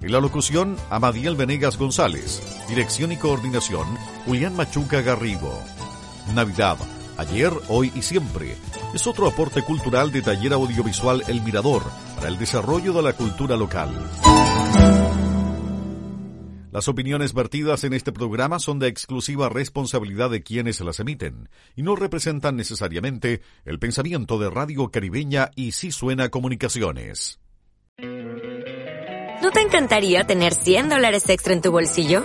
[0.00, 2.42] En la locución, Amadiel Venegas González.
[2.68, 3.86] Dirección y coordinación,
[4.26, 5.56] Julián Machuca Garrigo.
[6.34, 6.76] Navidad,
[7.18, 8.56] ayer, hoy y siempre.
[8.92, 11.84] Es otro aporte cultural de taller audiovisual El Mirador
[12.16, 13.90] para el desarrollo de la cultura local.
[16.74, 21.84] Las opiniones vertidas en este programa son de exclusiva responsabilidad de quienes las emiten y
[21.84, 27.38] no representan necesariamente el pensamiento de Radio Caribeña y Si Suena Comunicaciones.
[27.96, 32.24] ¿No te encantaría tener 100 dólares extra en tu bolsillo?